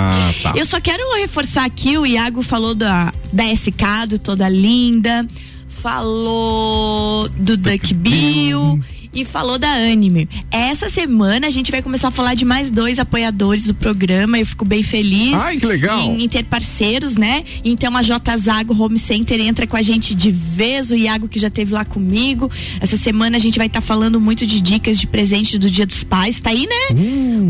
tá. 0.42 0.52
Eu 0.57 0.66
só 0.66 0.78
quero 0.78 1.02
reforçar 1.16 1.64
aqui, 1.64 1.97
o 1.97 2.04
Iago 2.04 2.42
falou 2.42 2.75
da, 2.75 3.14
da 3.33 3.45
SK, 3.57 4.09
do 4.11 4.19
Toda 4.19 4.47
Linda, 4.47 5.26
falou 5.71 7.28
do 7.31 7.57
Duck 7.57 7.95
Bill 7.95 8.78
e 9.14 9.25
falou 9.25 9.59
da 9.59 9.69
Anime. 9.69 10.28
Essa 10.50 10.88
semana 10.88 11.47
a 11.47 11.50
gente 11.50 11.71
vai 11.71 11.83
começar 11.83 12.09
a 12.09 12.11
falar 12.11 12.35
de 12.35 12.45
mais 12.45 12.71
dois 12.71 12.99
apoiadores 12.99 13.66
do 13.66 13.75
programa. 13.75 14.38
Eu 14.38 14.47
fico 14.47 14.64
bem 14.64 14.83
feliz. 14.83 15.35
Ai, 15.35 15.59
que 15.59 15.66
legal. 15.66 16.00
Em, 16.00 16.25
em 16.25 16.28
ter 16.28 16.45
parceiros, 16.45 17.16
né? 17.16 17.44
Então 17.64 17.96
a 17.96 18.03
J 18.03 18.37
Zago 18.37 18.81
Home 18.81 18.98
Center 18.98 19.40
entra 19.40 19.66
com 19.66 19.77
a 19.77 19.83
gente 19.83 20.14
de 20.14 20.31
vez, 20.31 20.90
o 20.90 20.96
Iago 20.96 21.29
que 21.29 21.38
já 21.38 21.51
teve 21.51 21.75
lá 21.75 21.85
comigo. 21.85 22.51
Essa 22.81 22.96
semana 22.96 23.37
a 23.37 23.40
gente 23.40 23.59
vai 23.59 23.66
estar 23.66 23.81
falando 23.81 24.20
muito 24.20 24.46
de 24.46 24.61
dicas 24.61 24.98
de 24.98 25.07
presente 25.07 25.59
do 25.59 25.70
Dia 25.70 25.87
dos 25.87 26.03
Pais. 26.03 26.40
Tá 26.40 26.51
aí, 26.51 26.66
né? 26.66 26.96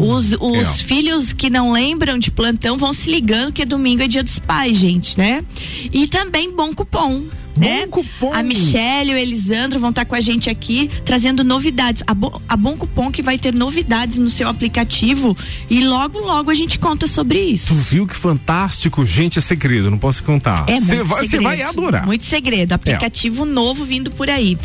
os 0.00 0.32
os 0.40 0.56
é. 0.56 0.64
filhos 0.64 1.32
que 1.32 1.48
não 1.48 1.72
lembram 1.72 2.18
de 2.18 2.30
plantão 2.30 2.76
vão 2.76 2.92
se 2.92 3.10
ligando 3.10 3.52
que 3.52 3.64
domingo 3.64 4.02
é 4.02 4.08
Dia 4.08 4.22
dos 4.22 4.38
Pais, 4.38 4.76
gente, 4.76 5.16
né? 5.16 5.44
E 5.92 6.06
também 6.06 6.54
bom 6.54 6.74
cupom. 6.74 7.22
Né? 7.54 7.86
A 8.32 8.42
Michelle 8.42 9.10
e 9.10 9.14
o 9.14 9.18
Elisandro 9.18 9.78
vão 9.78 9.90
estar 9.90 10.06
com 10.06 10.14
a 10.14 10.20
gente 10.22 10.48
aqui 10.48 10.90
trazendo 11.04 11.44
novidades. 11.44 12.02
A, 12.06 12.14
Bo- 12.14 12.40
a 12.48 12.56
Bom 12.56 12.76
Cupom 12.76 13.10
que 13.12 13.20
vai 13.22 13.36
ter 13.36 13.52
novidades 13.54 14.16
no 14.16 14.30
seu 14.30 14.48
aplicativo 14.48 15.36
e 15.68 15.84
logo, 15.84 16.18
logo 16.18 16.50
a 16.50 16.54
gente 16.54 16.78
conta 16.78 17.06
sobre 17.06 17.38
isso. 17.40 17.66
Tu 17.68 17.74
viu 17.74 18.06
que 18.06 18.16
fantástico? 18.16 19.04
Gente, 19.04 19.38
é 19.38 19.42
segredo, 19.42 19.90
não 19.90 19.98
posso 19.98 20.24
contar. 20.24 20.64
É 20.66 20.80
Você 20.80 21.04
vai, 21.04 21.22
segredo. 21.24 21.42
vai 21.42 21.62
adorar. 21.62 22.02
É. 22.04 22.06
Muito 22.06 22.24
segredo. 22.24 22.72
Aplicativo 22.72 23.44
novo 23.44 23.84
vindo 23.84 24.10
por 24.10 24.30
aí. 24.30 24.56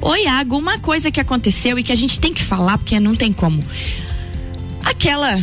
Ô, 0.00 0.14
Iago, 0.14 0.56
uma 0.56 0.78
coisa 0.78 1.10
que 1.10 1.20
aconteceu 1.20 1.76
e 1.78 1.82
que 1.82 1.90
a 1.90 1.96
gente 1.96 2.20
tem 2.20 2.32
que 2.32 2.42
falar, 2.44 2.78
porque 2.78 2.98
não 3.00 3.14
tem 3.16 3.32
como. 3.32 3.60
Aquela 4.84 5.36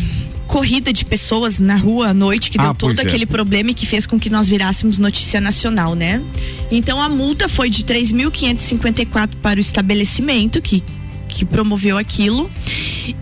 corrida 0.54 0.94
de 0.94 1.04
pessoas 1.04 1.58
na 1.58 1.76
rua 1.76 2.10
à 2.10 2.14
noite 2.14 2.52
que 2.52 2.60
deu 2.60 2.68
Ah, 2.68 2.76
pois 2.76 2.96
todo 2.96 3.04
é. 3.04 3.10
aquele 3.10 3.26
problema 3.26 3.72
e 3.72 3.74
que 3.74 3.88
fez 3.88 4.06
com 4.06 4.20
que 4.20 4.30
nós 4.30 4.48
virássemos 4.48 5.00
notícia 5.00 5.42
nacional, 5.42 5.96
né? 5.96 6.22
Então 6.70 7.02
a 7.02 7.10
multa 7.10 7.50
foi 7.50 7.72
de 7.72 7.84
3.554 7.84 9.30
para 9.42 9.58
o 9.58 9.60
estabelecimento 9.60 10.62
que 10.62 10.84
que 11.28 11.44
promoveu 11.44 11.98
aquilo 11.98 12.52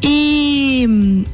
e, 0.03 0.85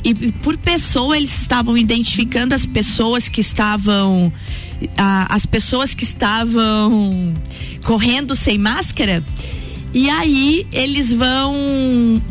e 0.04 0.14
por 0.44 0.56
pessoa 0.58 1.18
eles 1.18 1.42
estavam 1.42 1.76
identificando 1.76 2.54
as 2.54 2.68
pessoas 2.68 3.28
que 3.28 3.42
estavam 3.42 4.32
ah, 4.96 5.26
as 5.32 5.48
pessoas 5.48 5.96
que 5.96 6.04
estavam 6.04 7.34
correndo 7.84 8.36
sem 8.36 8.60
máscara 8.60 9.24
e 9.92 10.08
aí 10.08 10.68
eles 10.72 11.12
vão 11.12 12.22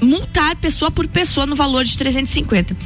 multar 0.00 0.54
pessoa 0.56 0.90
por 0.90 1.08
pessoa 1.08 1.46
no 1.46 1.56
valor 1.56 1.84
de 1.84 1.96
350. 1.98 2.76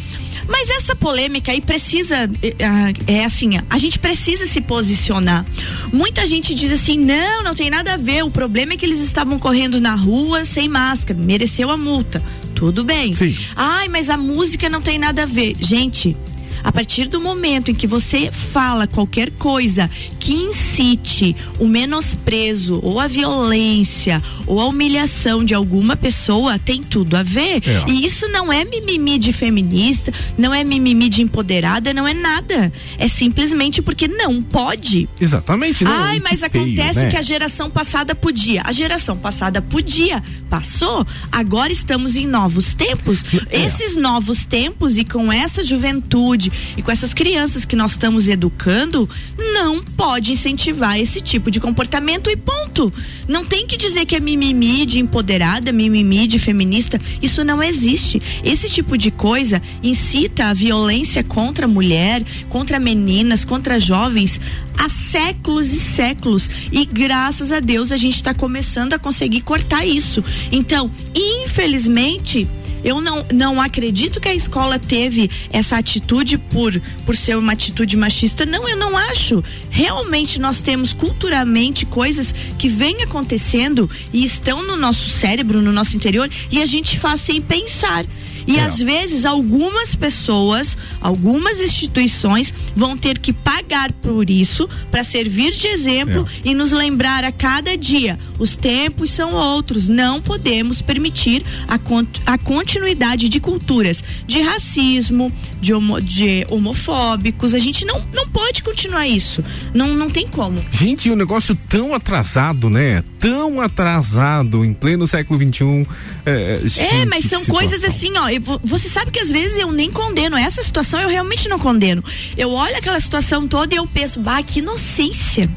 Mas 0.51 0.69
essa 0.69 0.97
polêmica 0.97 1.53
aí 1.53 1.61
precisa, 1.61 2.29
eh, 2.43 2.57
ah, 2.61 2.93
é 3.07 3.25
assim, 3.25 3.51
a 3.71 3.79
gente 3.79 4.01
precisa 4.01 4.47
se 4.47 4.61
posicionar. 4.61 5.47
Muita 5.93 6.27
gente 6.27 6.57
diz 6.57 6.73
assim, 6.73 6.99
não, 6.99 7.45
não 7.45 7.55
tem 7.55 7.71
nada 7.71 7.95
a 7.95 7.97
ver, 7.97 8.25
o 8.25 8.31
problema 8.31 8.73
é 8.73 8.77
que 8.77 8.85
eles 8.85 8.99
estavam 8.99 9.39
correndo 9.39 9.81
na 9.81 9.95
rua 9.95 10.45
sem 10.45 10.69
máscara, 10.69 11.17
mereceu 11.17 11.71
a 11.71 11.77
multa. 11.77 12.21
Tudo 12.53 12.83
bem. 12.83 13.15
Sim. 13.15 13.37
Ai, 13.55 13.87
mas 13.87 14.11
a 14.11 14.17
música 14.17 14.69
não 14.69 14.83
tem 14.83 14.99
nada 14.99 15.23
a 15.23 15.27
ver. 15.27 15.55
Gente, 15.61 16.17
a 16.63 16.73
partir 16.73 17.09
do 17.09 17.21
momento 17.21 17.71
em 17.71 17.75
que 17.75 17.87
você 17.87 18.31
fala 18.33 18.87
qualquer 18.87 19.31
coisa 19.33 19.91
que 20.19 20.33
incite 20.33 21.37
o 21.59 21.67
menosprezo 21.67 22.81
ou 22.83 23.01
a 23.01 23.07
violência 23.07 24.23
ou 24.47 24.61
a 24.61 24.67
humilhação 24.67 25.45
de 25.45 25.55
alguma 25.55 25.97
pessoa, 25.97 26.59
tem 26.59 26.83
tudo 26.83 27.17
a 27.17 27.23
ver. 27.23 27.63
É. 27.67 27.85
E 27.89 28.05
isso 28.05 28.29
não 28.29 28.53
é 28.53 28.65
mimimi 28.65 29.19
de 29.19 29.33
feminista, 29.33 30.13
não 30.37 30.55
é 30.55 30.65
mimimi 30.65 31.09
de 31.09 31.23
empoderada, 31.23 31.95
não 31.95 32.07
é 32.07 32.15
nada. 32.15 32.73
É 32.99 33.09
simplesmente 33.09 33.83
porque 33.83 34.09
não 34.09 34.43
pode. 34.43 35.09
Exatamente. 35.21 35.85
Não, 35.85 35.93
Ai, 35.93 36.19
que 36.19 36.23
mas 36.23 36.41
feio, 36.41 36.65
acontece 36.65 37.01
né? 37.01 37.11
que 37.11 37.17
a 37.17 37.23
geração 37.23 37.71
passada 37.71 38.15
podia. 38.15 38.63
A 38.65 38.73
geração 38.73 39.17
passada 39.17 39.63
podia, 39.63 40.23
passou. 40.49 41.07
Agora 41.31 41.73
estamos 41.73 42.17
em 42.17 42.27
novos 42.27 42.75
tempos. 42.75 43.25
É. 43.51 43.65
Esses 43.65 43.97
novos 43.97 44.45
tempos 44.45 44.99
e 44.99 45.05
com 45.05 45.33
essa 45.33 45.63
juventude 45.63 46.50
e 46.77 46.83
com 46.83 46.91
essas 46.91 47.15
crianças 47.15 47.65
que 47.65 47.77
nós 47.77 47.93
estamos 47.93 48.29
educando, 48.29 49.09
não 49.53 49.83
pode 49.83 50.33
incentivar 50.33 50.99
esse 50.99 51.21
tipo 51.21 51.51
de 51.51 51.61
comportamento 51.61 52.31
e 52.31 52.37
ponto. 52.37 52.93
Não 53.29 53.45
tem 53.45 53.67
que 53.67 53.77
dizer 53.77 54.07
que 54.07 54.17
é 54.17 54.21
mimimi 54.21 54.85
de 54.85 54.99
empoderada, 54.99 55.73
mimimi 55.73 56.27
de 56.27 56.39
feminista. 56.39 57.01
Isso 57.23 57.45
não 57.45 57.63
existe. 57.63 58.21
Esse 58.45 58.69
tipo 58.69 58.99
de 58.99 59.11
coisa 59.11 59.63
incita 59.83 60.47
a 60.47 60.53
violência 60.53 61.23
contra 61.23 61.67
a 61.67 61.69
mulher, 61.69 62.25
contra 62.49 62.81
meninas, 62.81 63.45
contra 63.45 63.79
jovens 63.79 64.41
há 64.81 64.89
séculos 64.89 65.73
e 65.73 65.79
séculos. 65.79 66.51
E 66.73 66.87
graças 66.87 67.53
a 67.53 67.61
Deus 67.61 67.93
a 67.93 67.97
gente 67.99 68.17
está 68.17 68.33
começando 68.33 68.95
a 68.95 68.99
conseguir 68.99 69.43
cortar 69.43 69.85
isso. 69.85 70.25
Então, 70.51 70.91
infelizmente, 71.15 72.49
Eu 72.85 73.01
não, 73.01 73.25
não 73.33 73.61
acredito 73.61 74.21
que 74.21 74.29
a 74.29 74.35
escola 74.35 74.79
teve 74.79 75.31
essa 75.51 75.77
atitude 75.77 76.39
por, 76.39 76.81
por 77.05 77.17
ser 77.17 77.37
uma 77.37 77.53
atitude 77.53 77.97
machista. 77.97 78.47
Não, 78.47 78.69
eu 78.69 78.77
não 78.77 78.97
acho. 78.97 79.43
Realmente 79.71 80.41
nós 80.41 80.61
temos 80.61 80.93
culturalmente 80.93 81.85
coisas 81.87 82.35
que 82.59 82.69
vêm 82.69 83.03
acontecendo 83.03 83.91
e 84.13 84.25
estão 84.25 84.63
no 84.63 84.77
nosso 84.77 85.11
cérebro, 85.11 85.61
no 85.61 85.73
nosso 85.73 85.97
interior, 85.97 86.31
e 86.51 86.61
a 86.63 86.67
gente 86.67 86.99
faz 86.99 87.21
sem 87.21 87.41
pensar. 87.41 88.05
E 88.47 88.57
É. 88.59 88.63
às 88.65 88.79
vezes 88.79 89.25
algumas 89.25 89.95
pessoas, 89.95 90.77
algumas 91.01 91.61
instituições 91.61 92.53
vão 92.75 92.97
ter 92.97 93.19
que 93.19 93.33
pagar 93.33 93.93
por 93.93 94.29
isso 94.31 94.69
para 94.91 95.05
servir 95.05 95.53
de 95.53 95.67
exemplo 95.67 96.27
e 96.45 96.55
nos 96.55 96.73
lembrar 96.73 97.25
a 97.25 97.33
cada 97.33 97.77
dia. 97.77 98.19
Os 98.39 98.57
tempos 98.57 99.11
são 99.11 99.33
outros. 99.35 99.89
Não 99.89 100.21
podemos 100.21 100.81
permitir 100.81 101.45
a, 101.69 101.79
con- 101.79 102.07
a 102.27 102.39
continuidade 102.39 103.29
de 103.29 103.41
culturas 103.41 104.03
de 104.27 104.41
racismo, 104.41 105.33
de, 105.61 105.75
homo- 105.75 106.01
de 106.01 106.47
homofóbicos. 106.51 107.55
A 107.55 107.59
gente 107.59 107.85
não, 107.85 108.03
não 108.13 108.29
pode 108.29 108.63
continuar 108.63 109.07
isso. 109.07 109.45
Não, 109.75 109.95
não 109.95 110.09
tem 110.11 110.27
como. 110.27 110.61
Gente, 110.71 111.09
e 111.09 111.13
um 111.13 111.17
negócio 111.17 111.55
tão 111.69 111.95
atrasado, 111.95 112.71
né? 112.71 113.05
Tão 113.19 113.61
atrasado 113.61 114.65
em 114.65 114.73
pleno 114.73 115.07
século 115.07 115.39
XXI. 115.39 115.87
É, 116.25 116.61
É, 116.65 116.69
gente, 116.69 117.07
mas 117.07 117.25
são 117.27 117.41
situação. 117.41 117.55
coisas 117.55 117.85
assim, 117.85 118.13
ó. 118.17 118.29
Eu 118.33 118.61
você 118.63 118.89
sabe 118.89 119.11
que 119.11 119.21
às 119.21 119.31
vezes 119.31 119.59
eu 119.59 119.71
nem 119.73 119.91
condeno. 119.91 120.37
Essa 120.37 120.63
situação 120.63 121.01
eu 121.01 121.09
realmente 121.09 121.49
não 121.49 121.59
condeno. 121.59 122.03
Eu 122.37 122.53
olho 122.53 122.77
aquela 122.77 123.01
situação 123.01 123.47
toda 123.47 123.75
e 123.75 123.79
eu 123.79 123.87
penso, 123.87 124.21
bah, 124.21 124.43
que 124.43 124.61
inocência. 124.61 125.51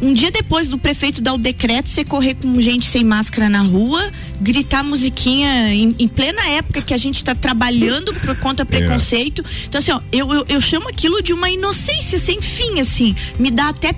Um 0.00 0.14
dia 0.14 0.30
depois 0.30 0.66
do 0.68 0.78
prefeito 0.78 1.20
dar 1.20 1.34
o 1.34 1.38
decreto, 1.38 1.88
você 1.88 2.04
correr 2.04 2.34
com 2.34 2.58
gente 2.60 2.86
sem 2.86 3.04
máscara 3.04 3.50
na 3.50 3.60
rua, 3.60 4.10
gritar 4.40 4.82
musiquinha 4.82 5.74
em, 5.74 5.94
em 5.98 6.08
plena 6.08 6.42
época 6.48 6.80
que 6.80 6.94
a 6.94 6.96
gente 6.96 7.22
tá 7.22 7.34
trabalhando 7.34 8.14
por 8.14 8.34
contra 8.36 8.64
preconceito. 8.64 9.44
Então, 9.68 9.78
assim, 9.78 9.92
ó, 9.92 10.00
eu, 10.10 10.32
eu, 10.32 10.46
eu 10.48 10.60
chamo 10.60 10.88
aquilo 10.88 11.22
de 11.22 11.34
uma 11.34 11.50
inocência 11.50 12.18
sem 12.18 12.40
fim, 12.40 12.80
assim. 12.80 13.14
Me 13.38 13.50
dá 13.50 13.68
até 13.68 13.94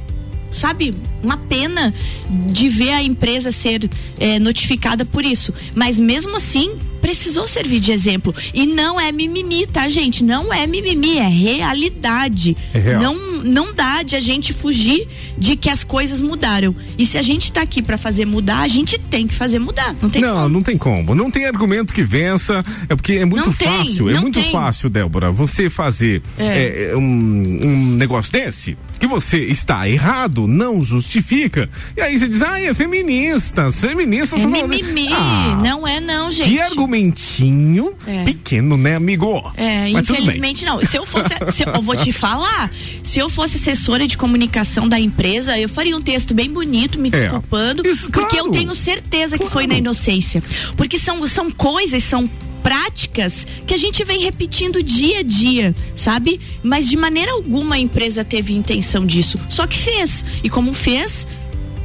sabe, 0.51 0.95
uma 1.23 1.39
pena 1.39 1.95
de 2.29 2.69
ver 2.69 2.91
a 2.91 3.03
empresa 3.03 3.51
ser 3.51 3.89
eh, 4.21 4.39
notificada 4.39 5.05
por 5.05 5.25
isso. 5.25 5.55
Mas 5.75 5.99
mesmo 5.99 6.37
assim, 6.37 6.79
precisou 7.03 7.47
servir 7.47 7.81
de 7.81 7.93
exemplo. 7.93 8.35
E 8.55 8.65
não 8.65 8.99
é 8.99 9.13
mimimi, 9.13 9.67
tá, 9.67 9.89
gente? 9.91 10.25
Não 10.25 10.55
é 10.55 10.67
mimimi, 10.67 11.19
é 11.19 11.29
realidade. 11.29 12.57
É 12.73 12.79
real. 12.79 13.03
Não, 13.03 13.15
não 13.43 13.75
dá 13.75 14.03
de 14.03 14.17
a 14.17 14.21
gente 14.21 14.53
fugir 14.55 15.07
de 15.37 15.57
que 15.57 15.69
as 15.69 15.83
coisas 15.85 16.21
mudaram. 16.21 16.75
E 16.97 17.05
se 17.05 17.19
a 17.19 17.23
gente 17.23 17.51
tá 17.53 17.61
aqui 17.61 17.83
para 17.83 17.99
fazer 17.99 18.25
mudar, 18.25 18.61
a 18.61 18.69
gente 18.69 18.99
tem 18.99 19.27
que 19.27 19.35
fazer 19.35 19.59
mudar. 19.59 19.95
Não 20.01 20.09
tem 20.09 20.23
não, 20.23 20.49
não 20.49 20.63
tem 20.63 20.79
como. 20.79 21.15
Não 21.15 21.31
tem 21.31 21.45
argumento 21.45 21.93
que 21.93 22.03
vença. 22.03 22.65
É 22.89 22.95
porque 22.95 23.15
é 23.15 23.25
muito 23.25 23.47
Não 23.47 23.53
tem, 23.53 23.69
fácil. 23.69 24.09
É 24.09 24.15
não 24.15 24.23
muito 24.23 24.41
tem. 24.41 24.53
fácil, 24.53 24.89
Débora, 24.89 25.33
você 25.33 25.69
fazer 25.69 26.23
É. 26.39 26.91
é, 26.93 26.97
um, 26.97 27.01
um 27.03 27.87
negócio 27.97 28.33
desse 28.33 28.79
que 29.01 29.07
você 29.09 29.39
está 29.39 29.89
errado, 29.89 30.47
não 30.47 30.85
justifica. 30.85 31.69
E 31.97 32.01
aí 32.01 32.17
você 32.17 32.29
diz, 32.29 32.41
ah, 32.41 32.61
é 32.61 32.73
feminista. 32.73 33.73
Feministas 33.73 34.41
É 34.41 34.47
mimimi. 34.47 35.09
Ah, 35.13 35.59
Não 35.61 35.87
é 35.89 35.99
não, 35.99 36.12
gente. 36.43 36.55
Que 36.55 36.61
argumentinho 36.61 37.95
É. 38.07 38.25
pequeno, 38.25 38.77
né, 38.77 38.97
amigo? 38.97 39.53
É, 39.57 39.89
Mas 39.91 40.09
infelizmente 40.09 40.65
não. 40.65 40.81
Se 40.81 40.97
eu 40.97 41.07
fosse, 41.07 41.29
se 41.53 41.63
eu, 41.67 41.83
vou 41.83 41.97
te 41.97 42.13
falar, 42.13 42.71
se 43.03 43.19
eu 43.19 43.29
fosse 43.29 43.57
assessora 43.57 44.07
de 44.07 44.17
comunicação 44.17 44.89
da 44.89 44.99
empresa, 44.99 45.59
eu 45.59 45.69
faria 45.69 45.97
um 45.97 46.03
texto 46.03 46.35
bem 46.35 46.51
bonito, 46.51 46.99
me 46.99 47.09
É. 47.09 47.13
desculpando, 47.13 47.83
porque 48.13 48.39
eu 48.39 48.51
tenho 48.51 48.75
certeza 48.75 49.39
que 49.39 49.49
foi 49.49 49.67
na 49.67 49.75
inocência. 49.75 50.43
Porque 50.77 50.99
são, 50.99 51.27
são 51.27 51.51
coisas, 51.51 52.03
são 52.05 52.29
práticas 52.63 53.45
que 53.67 53.75
a 53.75 53.77
gente 53.77 54.05
vem 54.05 54.21
repetindo 54.21 54.83
dia 54.83 55.19
a 55.19 55.23
dia, 55.23 55.75
sabe? 55.97 56.41
Mas 56.63 56.89
de 56.89 56.97
maneira 56.97 57.33
alguma 57.33 57.75
a 57.75 57.79
empresa 57.79 58.25
teve 58.25 58.55
intenção 58.55 59.05
disso. 59.05 59.39
Só 59.49 59.67
que 59.67 59.77
fez. 59.77 60.25
E 60.45 60.49
como 60.49 60.73
fez, 60.73 61.27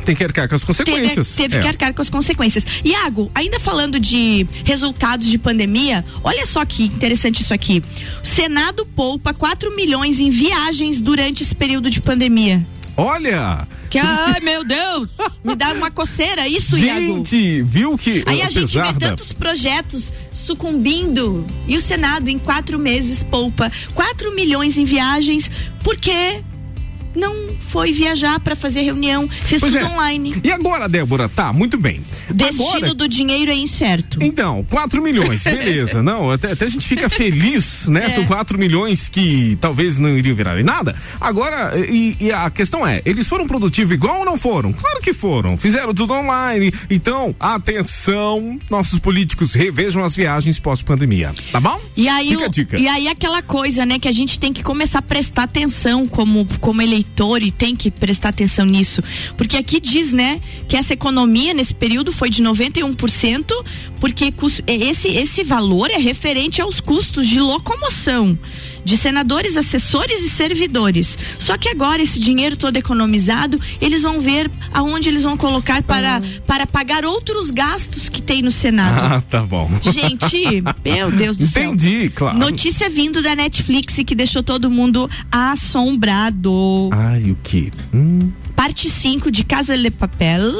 Tem 0.07 0.15
que 0.15 0.23
arcar 0.23 0.47
com 0.47 0.55
as 0.55 0.63
consequências. 0.63 1.35
Teve, 1.35 1.49
teve 1.49 1.57
É. 1.57 1.61
que 1.61 1.67
arcar 1.67 1.93
com 1.93 2.01
as 2.01 2.09
consequências. 2.09 2.65
Iago, 2.83 3.29
ainda 3.35 3.59
falando 3.59 3.99
de 3.99 4.47
resultados 4.63 5.27
de 5.27 5.37
pandemia, 5.37 6.03
olha 6.23 6.45
só 6.45 6.63
que 6.63 6.83
interessante 6.85 7.41
isso 7.41 7.53
aqui. 7.53 7.83
O 8.23 8.25
Senado 8.25 8.85
poupa 8.85 9.33
4 9.33 9.75
milhões 9.75 10.19
em 10.21 10.29
viagens 10.29 11.01
durante 11.01 11.43
esse 11.43 11.53
período 11.53 11.89
de 11.89 11.99
pandemia. 11.99 12.65
Olha! 12.95 13.67
Que, 13.89 13.99
ai, 13.99 14.39
meu 14.43 14.65
Deus! 14.65 15.09
Me 15.43 15.55
dá 15.55 15.71
uma 15.73 15.91
coceira 15.91 16.47
isso, 16.47 16.77
Iago. 16.77 16.99
Gente, 16.99 17.61
viu 17.63 17.97
que 17.97 18.23
Aí 18.25 18.41
a 18.41 18.49
gente 18.49 18.73
vê 18.73 18.79
da- 18.79 18.93
tantos 18.93 19.31
projetos 19.33 20.11
sucumbindo 20.33 21.45
e 21.67 21.77
o 21.77 21.81
Senado 21.81 22.29
em 22.29 22.39
quatro 22.39 22.79
meses 22.79 23.21
poupa 23.23 23.71
4 23.93 24.33
milhões 24.33 24.77
em 24.77 24.85
viagens 24.85 25.51
porque 25.83 26.41
não 27.17 27.55
foi 27.59 27.91
viajar 27.91 28.39
para 28.39 28.55
fazer 28.55 28.81
reunião, 28.81 29.27
fez 29.27 29.59
Pois 29.59 29.73
tudo 29.73 29.83
é. 29.85 29.89
online. 29.89 30.35
E 30.43 30.51
agora, 30.51 30.87
Débora? 30.87 31.27
Tá, 31.27 31.51
muito 31.51 31.77
bem. 31.77 32.01
Destino 32.29 32.67
Agora- 32.69 32.93
do 32.93 33.07
dinheiro 33.09 33.51
é 33.51 33.55
incerto. 33.55 34.19
Então, 34.21 34.65
4 34.69 35.01
milhões, 35.01 35.43
beleza. 35.45 36.01
Não, 36.03 36.29
até, 36.31 36.51
até 36.51 36.65
a 36.65 36.69
gente 36.69 36.87
fica 36.87 37.09
feliz, 37.09 37.87
né? 37.87 38.05
É. 38.05 38.09
São 38.11 38.25
4 38.25 38.57
milhões 38.59 39.09
que 39.09 39.57
talvez 39.59 39.97
não 39.97 40.17
iriam 40.17 40.35
virar 40.35 40.59
em 40.59 40.63
nada. 40.63 40.95
Agora, 41.19 41.73
e, 41.89 42.15
e 42.19 42.31
a 42.31 42.49
questão 42.49 42.85
é, 42.85 43.01
eles 43.05 43.27
foram 43.27 43.47
produtivos 43.47 43.93
igual 43.93 44.19
ou 44.19 44.25
não 44.25 44.37
foram? 44.37 44.71
Claro 44.73 45.01
que 45.01 45.13
foram. 45.13 45.57
Fizeram 45.57 45.93
tudo 45.93 46.13
online. 46.13 46.71
Então, 46.89 47.33
atenção, 47.39 48.59
nossos 48.69 48.99
políticos 48.99 49.53
revejam 49.53 50.03
as 50.03 50.15
viagens 50.15 50.59
pós-pandemia. 50.59 51.33
Tá 51.51 51.59
bom? 51.59 51.79
E 51.95 52.07
aí, 52.07 52.29
Fica 52.29 52.41
o- 52.41 52.45
a 52.45 52.47
dica. 52.49 52.79
e 52.79 52.87
aí 52.87 53.07
aquela 53.07 53.41
coisa, 53.41 53.85
né, 53.85 53.99
que 53.99 54.07
a 54.07 54.11
gente 54.11 54.39
tem 54.39 54.51
que 54.53 54.63
começar 54.63 54.99
a 54.99 55.01
prestar 55.01 55.43
atenção 55.43 56.07
como, 56.07 56.45
como 56.59 56.81
eleitor 56.81 57.06
e 57.41 57.51
tem 57.51 57.75
que 57.75 57.89
prestar 57.89 58.29
atenção 58.29 58.65
nisso. 58.65 59.01
Porque 59.35 59.57
aqui 59.57 59.79
diz, 59.79 60.13
né, 60.13 60.39
que 60.67 60.75
essa 60.75 60.93
economia 60.93 61.53
nesse 61.53 61.73
período 61.73 62.11
foi 62.11 62.29
de 62.29 62.43
91%, 62.43 63.51
porque 63.99 64.31
cus- 64.31 64.61
esse, 64.67 65.07
esse 65.09 65.43
valor 65.43 65.89
é 65.89 65.97
referente 65.97 66.61
aos 66.61 66.79
custos 66.79 67.27
de 67.27 67.39
locomoção 67.39 68.37
de 68.85 68.95
senadores, 68.97 69.57
assessores 69.57 70.21
e 70.21 70.29
servidores. 70.29 71.17
Só 71.37 71.57
que 71.57 71.67
agora 71.67 72.01
esse 72.01 72.19
dinheiro 72.19 72.55
todo 72.55 72.77
economizado, 72.77 73.59
eles 73.81 74.03
vão 74.03 74.21
ver 74.21 74.49
aonde 74.73 75.09
eles 75.09 75.23
vão 75.23 75.35
colocar 75.35 75.83
para, 75.83 76.21
para 76.45 76.65
pagar 76.65 77.03
outros 77.03 77.51
gastos 77.51 78.07
que 78.07 78.21
tem 78.21 78.41
no 78.41 78.49
Senado. 78.51 79.15
Ah, 79.15 79.21
tá 79.21 79.41
bom. 79.43 79.69
Gente, 79.81 80.63
meu 80.85 81.11
Deus 81.11 81.35
do 81.35 81.45
céu. 81.45 81.73
Entendi, 81.73 82.09
claro. 82.11 82.37
Notícia 82.37 82.89
vindo 82.89 83.21
da 83.21 83.35
Netflix 83.35 83.95
que 84.05 84.15
deixou 84.15 84.41
todo 84.41 84.71
mundo 84.71 85.09
assombrado. 85.29 86.89
Ai, 86.93 87.29
o 87.31 87.37
que? 87.43 87.71
Hum. 87.93 88.31
Parte 88.57 88.89
5 88.89 89.29
de 89.29 89.43
Casa 89.43 89.77
de 89.77 89.91
Papel. 89.91 90.51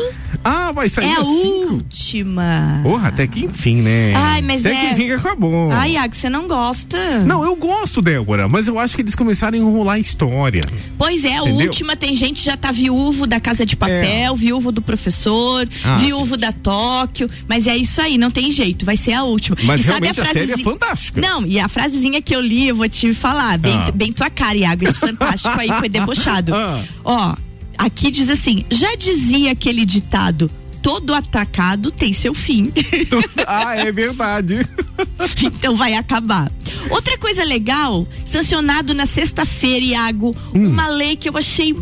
Ah, 0.44 0.72
vai 0.72 0.88
sair 0.88 1.08
é 1.08 1.16
a 1.16 1.22
a 1.22 1.26
cinco? 1.26 1.74
última. 1.74 2.80
Porra, 2.84 3.08
até 3.08 3.26
que 3.26 3.44
enfim, 3.44 3.82
né? 3.82 4.14
Ai, 4.16 4.42
mas 4.44 4.64
até 4.64 4.76
é- 4.76 4.80
que 4.80 4.94
enfim 4.94 5.06
que 5.08 5.14
acabou. 5.14 5.72
Ai, 5.72 5.94
Iago, 5.94 6.16
você 6.16 6.30
não 6.30 6.48
gosta? 6.48 6.98
Não, 7.26 7.44
eu 7.44 7.56
gosto, 7.56 8.00
Débora, 8.02 8.48
mas 8.48 8.68
eu 8.68 8.78
acho 8.78 8.96
que 8.96 9.02
eles 9.02 9.16
começaram 9.16 9.58
a 9.58 9.62
enrolar 9.62 9.96
a 9.96 10.00
história. 10.00 10.62
Pois 10.96 11.24
é, 11.26 11.38
a 11.38 11.42
Entendeu? 11.42 11.66
última 11.66 11.96
tem 11.96 12.14
gente 12.16 12.38
que 12.40 12.46
já 12.46 12.56
tá 12.56 12.72
viúvo 12.72 13.26
da 13.26 13.40
Casa 13.40 13.66
de 13.66 13.76
Papel, 13.76 14.36
viúvo 14.36 14.72
do 14.72 14.82
professor, 14.82 15.68
Ah, 15.84 15.96
viúvo 15.96 16.38
da 16.38 16.52
Tóquio, 16.52 17.28
mas 17.48 17.66
é 17.66 17.76
isso 17.76 18.00
aí, 18.00 18.16
não 18.18 18.30
tem 18.30 18.52
jeito, 18.52 18.86
vai 18.86 18.96
ser 18.96 19.14
a 19.14 19.24
última. 19.24 19.58
Mas 19.64 19.82
E 19.82 19.84
sabe 19.86 20.06
realmente 20.06 20.22
a 20.22 20.26
série 20.34 20.52
é 20.52 20.58
fantástica. 20.60 21.20
Não, 21.20 21.44
e 21.48 21.60
a 21.60 21.68
frasezinha 21.68 22.22
que 22.22 22.34
eu 22.36 22.42
li, 22.42 22.68
eu 22.68 22.76
vou 22.76 22.88
te 22.88 23.12
falar, 23.14 23.58
bem, 23.58 23.74
Ah. 23.76 23.92
bem 23.92 24.14
tua 24.14 24.30
cara, 24.30 24.56
Iago, 24.56 24.88
esse 24.88 25.00
fantástico 25.00 25.60
aí 25.60 25.70
foi 25.80 25.90
debochado. 25.90 26.54
Ah. 26.54 26.84
Ó, 27.04 27.36
aqui 27.78 28.12
diz 28.12 28.30
assim, 28.30 28.66
já 28.70 28.96
dizia 28.96 29.52
aquele 29.52 29.86
ditado, 29.86 30.50
todo 30.82 31.14
atacado 31.14 31.92
tem 31.92 32.14
seu 32.14 32.34
fim. 32.34 32.72
ah, 33.46 33.76
é 33.76 33.92
verdade. 33.92 34.60
então 35.44 35.76
vai 35.76 35.94
acabar. 35.94 36.52
Outra 36.90 37.18
coisa 37.18 37.44
legal, 37.44 38.08
sancionado 38.26 38.94
na 38.94 39.06
sexta-feira, 39.06 39.86
Iago, 39.86 40.36
Hum. 40.54 40.70
uma 40.70 40.88
lei 40.88 41.16
que 41.16 41.28
eu 41.30 41.38
achei 41.38 41.76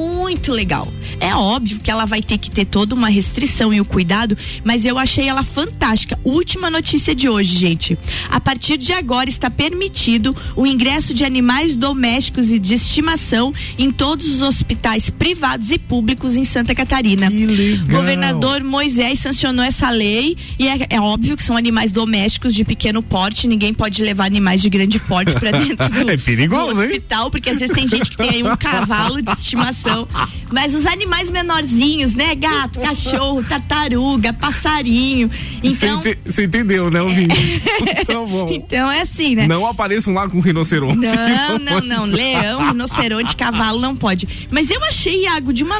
muito 0.00 0.52
legal. 0.52 0.88
É 1.18 1.34
óbvio 1.34 1.80
que 1.80 1.90
ela 1.90 2.06
vai 2.06 2.22
ter 2.22 2.38
que 2.38 2.50
ter 2.50 2.64
toda 2.64 2.94
uma 2.94 3.08
restrição 3.08 3.72
e 3.72 3.80
o 3.80 3.84
cuidado, 3.84 4.36
mas 4.64 4.84
eu 4.84 4.98
achei 4.98 5.28
ela 5.28 5.42
fantástica. 5.42 6.18
Última 6.24 6.70
notícia 6.70 7.14
de 7.14 7.28
hoje, 7.28 7.56
gente. 7.56 7.98
A 8.30 8.40
partir 8.40 8.78
de 8.78 8.92
agora 8.92 9.28
está 9.28 9.50
permitido 9.50 10.34
o 10.56 10.66
ingresso 10.66 11.12
de 11.12 11.24
animais 11.24 11.76
domésticos 11.76 12.50
e 12.50 12.58
de 12.58 12.74
estimação 12.74 13.52
em 13.78 13.90
todos 13.90 14.26
os 14.26 14.42
hospitais 14.42 15.10
privados 15.10 15.70
e 15.70 15.78
públicos 15.78 16.36
em 16.36 16.44
Santa 16.44 16.74
Catarina. 16.74 17.28
legal. 17.28 17.86
Governador 18.00 18.64
Moisés 18.64 19.18
sancionou 19.18 19.64
essa 19.64 19.90
lei 19.90 20.36
e 20.58 20.68
é, 20.68 20.86
é 20.90 21.00
óbvio 21.00 21.36
que 21.36 21.42
são 21.42 21.56
animais 21.56 21.92
domésticos 21.92 22.54
de 22.54 22.64
pequeno 22.64 23.02
porte, 23.02 23.46
ninguém 23.46 23.74
pode 23.74 24.02
levar 24.02 24.24
animais 24.24 24.62
de 24.62 24.68
grande 24.70 24.98
porte 25.00 25.32
para 25.32 25.50
dentro 25.58 25.88
do, 25.88 26.10
É 26.10 26.16
perigoso, 26.16 26.74
do 26.74 26.82
hein? 26.82 26.88
hospital, 26.88 27.30
porque 27.30 27.50
às 27.50 27.58
vezes 27.58 27.74
tem 27.74 27.88
gente 27.88 28.10
que 28.10 28.16
tem 28.16 28.30
aí 28.30 28.42
um 28.42 28.56
cavalo 28.56 29.20
de 29.20 29.30
estimação. 29.38 29.89
Mas 30.52 30.74
os 30.74 30.84
animais 30.84 31.30
menorzinhos, 31.30 32.12
né? 32.14 32.34
Gato, 32.34 32.80
cachorro, 32.82 33.42
tartaruga, 33.44 34.32
passarinho. 34.32 35.30
Então, 35.62 36.02
Você 36.02 36.08
ente- 36.10 36.18
Você 36.26 36.44
entendeu, 36.44 36.90
né, 36.90 37.00
ouvinte? 37.00 37.60
tá 38.04 38.14
bom. 38.14 38.48
então 38.50 38.90
é 38.90 39.02
assim, 39.02 39.36
né? 39.36 39.46
Não 39.46 39.64
apareçam 39.64 40.12
lá 40.12 40.28
com 40.28 40.40
rinoceronte. 40.40 40.96
Não, 41.06 41.58
não, 41.58 41.80
não. 41.80 42.04
Leão, 42.04 42.66
rinoceronte, 42.68 43.36
cavalo 43.36 43.78
não 43.80 43.94
pode. 43.94 44.28
Mas 44.50 44.70
eu 44.72 44.82
achei, 44.82 45.22
Iago, 45.22 45.52
de 45.52 45.62
uma, 45.62 45.76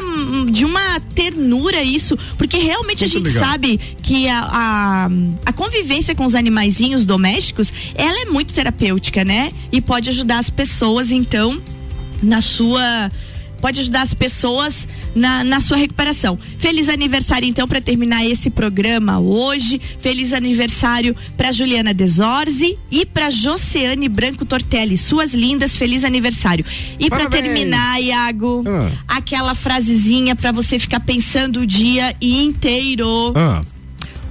de 0.49 0.63
uma 0.63 1.01
ternura 1.13 1.83
isso, 1.83 2.17
porque 2.37 2.57
realmente 2.57 3.03
a 3.03 3.07
Muito 3.09 3.25
gente 3.29 3.33
legal. 3.35 3.49
sabe 3.51 3.77
que 4.01 4.29
a, 4.29 4.39
a, 4.53 5.09
a 5.47 5.51
convivência 5.53 6.15
com 6.15 6.25
os 6.25 6.33
animaizinhos 6.33 7.05
domésticos, 7.05 7.73
ela 7.93 8.21
é 8.21 8.25
muito 8.25 8.53
terapêutica, 8.53 9.25
né? 9.25 9.51
E 9.69 9.81
pode 9.81 10.09
ajudar 10.09 10.37
as 10.39 10.49
pessoas, 10.49 11.11
então, 11.11 11.61
na 12.23 12.39
sua 12.39 13.11
pode 13.61 13.79
ajudar 13.79 14.01
as 14.01 14.13
pessoas 14.13 14.87
na, 15.15 15.43
na 15.43 15.59
sua 15.59 15.77
recuperação. 15.77 16.37
Feliz 16.57 16.89
aniversário 16.89 17.47
então 17.47 17.67
para 17.67 17.79
terminar 17.79 18.25
esse 18.25 18.49
programa 18.49 19.19
hoje. 19.19 19.79
Feliz 19.99 20.33
aniversário 20.33 21.15
para 21.37 21.51
Juliana 21.51 21.93
Desorzi 21.93 22.77
e 22.89 23.05
para 23.05 23.29
Joceane 23.29 24.09
Branco 24.09 24.43
Tortelli, 24.45 24.97
suas 24.97 25.33
lindas, 25.33 25.75
feliz 25.77 26.03
aniversário. 26.03 26.65
E 26.99 27.09
para 27.09 27.29
terminar, 27.29 28.01
Iago, 28.01 28.63
Ah. 28.67 28.91
aquela 29.07 29.53
frasezinha 29.53 30.35
para 30.35 30.51
você 30.51 30.79
ficar 30.79 30.99
pensando 30.99 31.61
o 31.61 31.65
dia 31.67 32.15
inteiro. 32.21 33.33
Ah, 33.35 33.61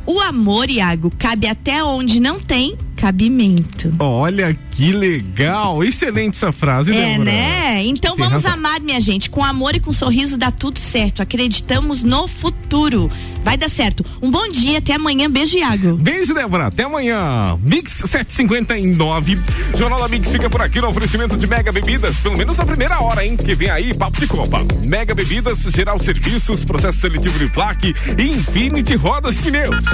O 0.06 0.18
amor, 0.18 0.68
Iago, 0.68 1.12
cabe 1.16 1.46
até 1.46 1.84
onde 1.84 2.18
não 2.18 2.40
tem 2.40 2.74
cabimento. 3.00 3.92
olha 3.98 4.56
que 4.72 4.92
legal. 4.92 5.82
Excelente 5.82 6.34
essa 6.36 6.52
frase, 6.52 6.92
É, 6.92 6.94
Débora. 7.12 7.24
né? 7.24 7.84
Então 7.84 8.14
Tem 8.14 8.24
vamos 8.24 8.42
razão. 8.44 8.58
amar, 8.58 8.80
minha 8.80 9.00
gente. 9.00 9.28
Com 9.30 9.42
amor 9.44 9.74
e 9.74 9.80
com 9.80 9.90
sorriso 9.92 10.36
dá 10.36 10.50
tudo 10.50 10.78
certo. 10.78 11.22
Acreditamos 11.22 12.02
no 12.02 12.26
futuro. 12.28 13.10
Vai 13.42 13.56
dar 13.56 13.68
certo. 13.70 14.04
Um 14.20 14.30
bom 14.30 14.48
dia, 14.48 14.78
até 14.78 14.94
amanhã. 14.94 15.30
Beijo, 15.30 15.56
Iago. 15.56 15.96
Beijo, 15.96 16.34
Débora. 16.34 16.66
Até 16.66 16.84
amanhã. 16.84 17.58
Mix 17.62 17.90
759. 18.06 19.38
Jornal 19.76 20.00
da 20.00 20.08
Mix 20.08 20.30
fica 20.30 20.48
por 20.50 20.60
aqui 20.60 20.80
no 20.80 20.88
oferecimento 20.88 21.36
de 21.36 21.46
Mega 21.46 21.72
Bebidas. 21.72 22.16
Pelo 22.18 22.36
menos 22.36 22.58
na 22.58 22.66
primeira 22.66 23.00
hora, 23.02 23.24
hein? 23.24 23.36
Que 23.36 23.54
vem 23.54 23.70
aí, 23.70 23.94
papo 23.94 24.18
de 24.20 24.26
copa. 24.26 24.64
Mega 24.84 25.14
Bebidas, 25.14 25.60
Geral 25.74 25.98
Serviços, 25.98 26.64
Processo 26.64 26.98
Seletivo 26.98 27.38
de 27.38 27.50
Plaque 27.50 27.94
e 28.18 28.22
Infinity 28.28 28.94
Rodas 28.94 29.36
e 29.36 29.38
Pneus. 29.40 29.84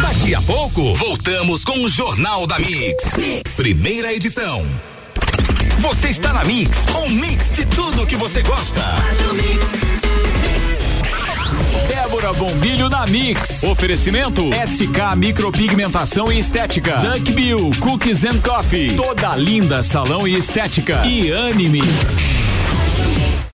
Daqui 0.00 0.34
a 0.34 0.42
pouco, 0.42 0.94
voltamos 0.94 1.64
com 1.64 1.84
o 1.84 1.88
Jornal 1.88 2.43
da 2.46 2.58
mix. 2.58 3.14
Primeira 3.56 4.12
edição. 4.12 4.64
Você 5.78 6.08
está 6.08 6.32
na 6.32 6.44
Mix, 6.44 6.70
um 7.04 7.08
mix 7.10 7.50
de 7.50 7.66
tudo 7.66 8.06
que 8.06 8.16
você 8.16 8.42
gosta. 8.42 8.80
Débora 11.86 12.32
Bombilho 12.32 12.88
na 12.88 13.06
Mix. 13.06 13.62
Oferecimento 13.62 14.42
SK 14.50 15.16
Micropigmentação 15.16 16.32
e 16.32 16.38
Estética. 16.38 16.96
Duck 16.96 17.32
Bill 17.32 17.70
Cookies 17.80 18.24
and 18.24 18.40
Coffee. 18.40 18.94
Toda 18.94 19.36
linda 19.36 19.82
salão 19.82 20.26
e 20.26 20.38
estética. 20.38 21.02
E 21.06 21.32
Anime. 21.32 21.82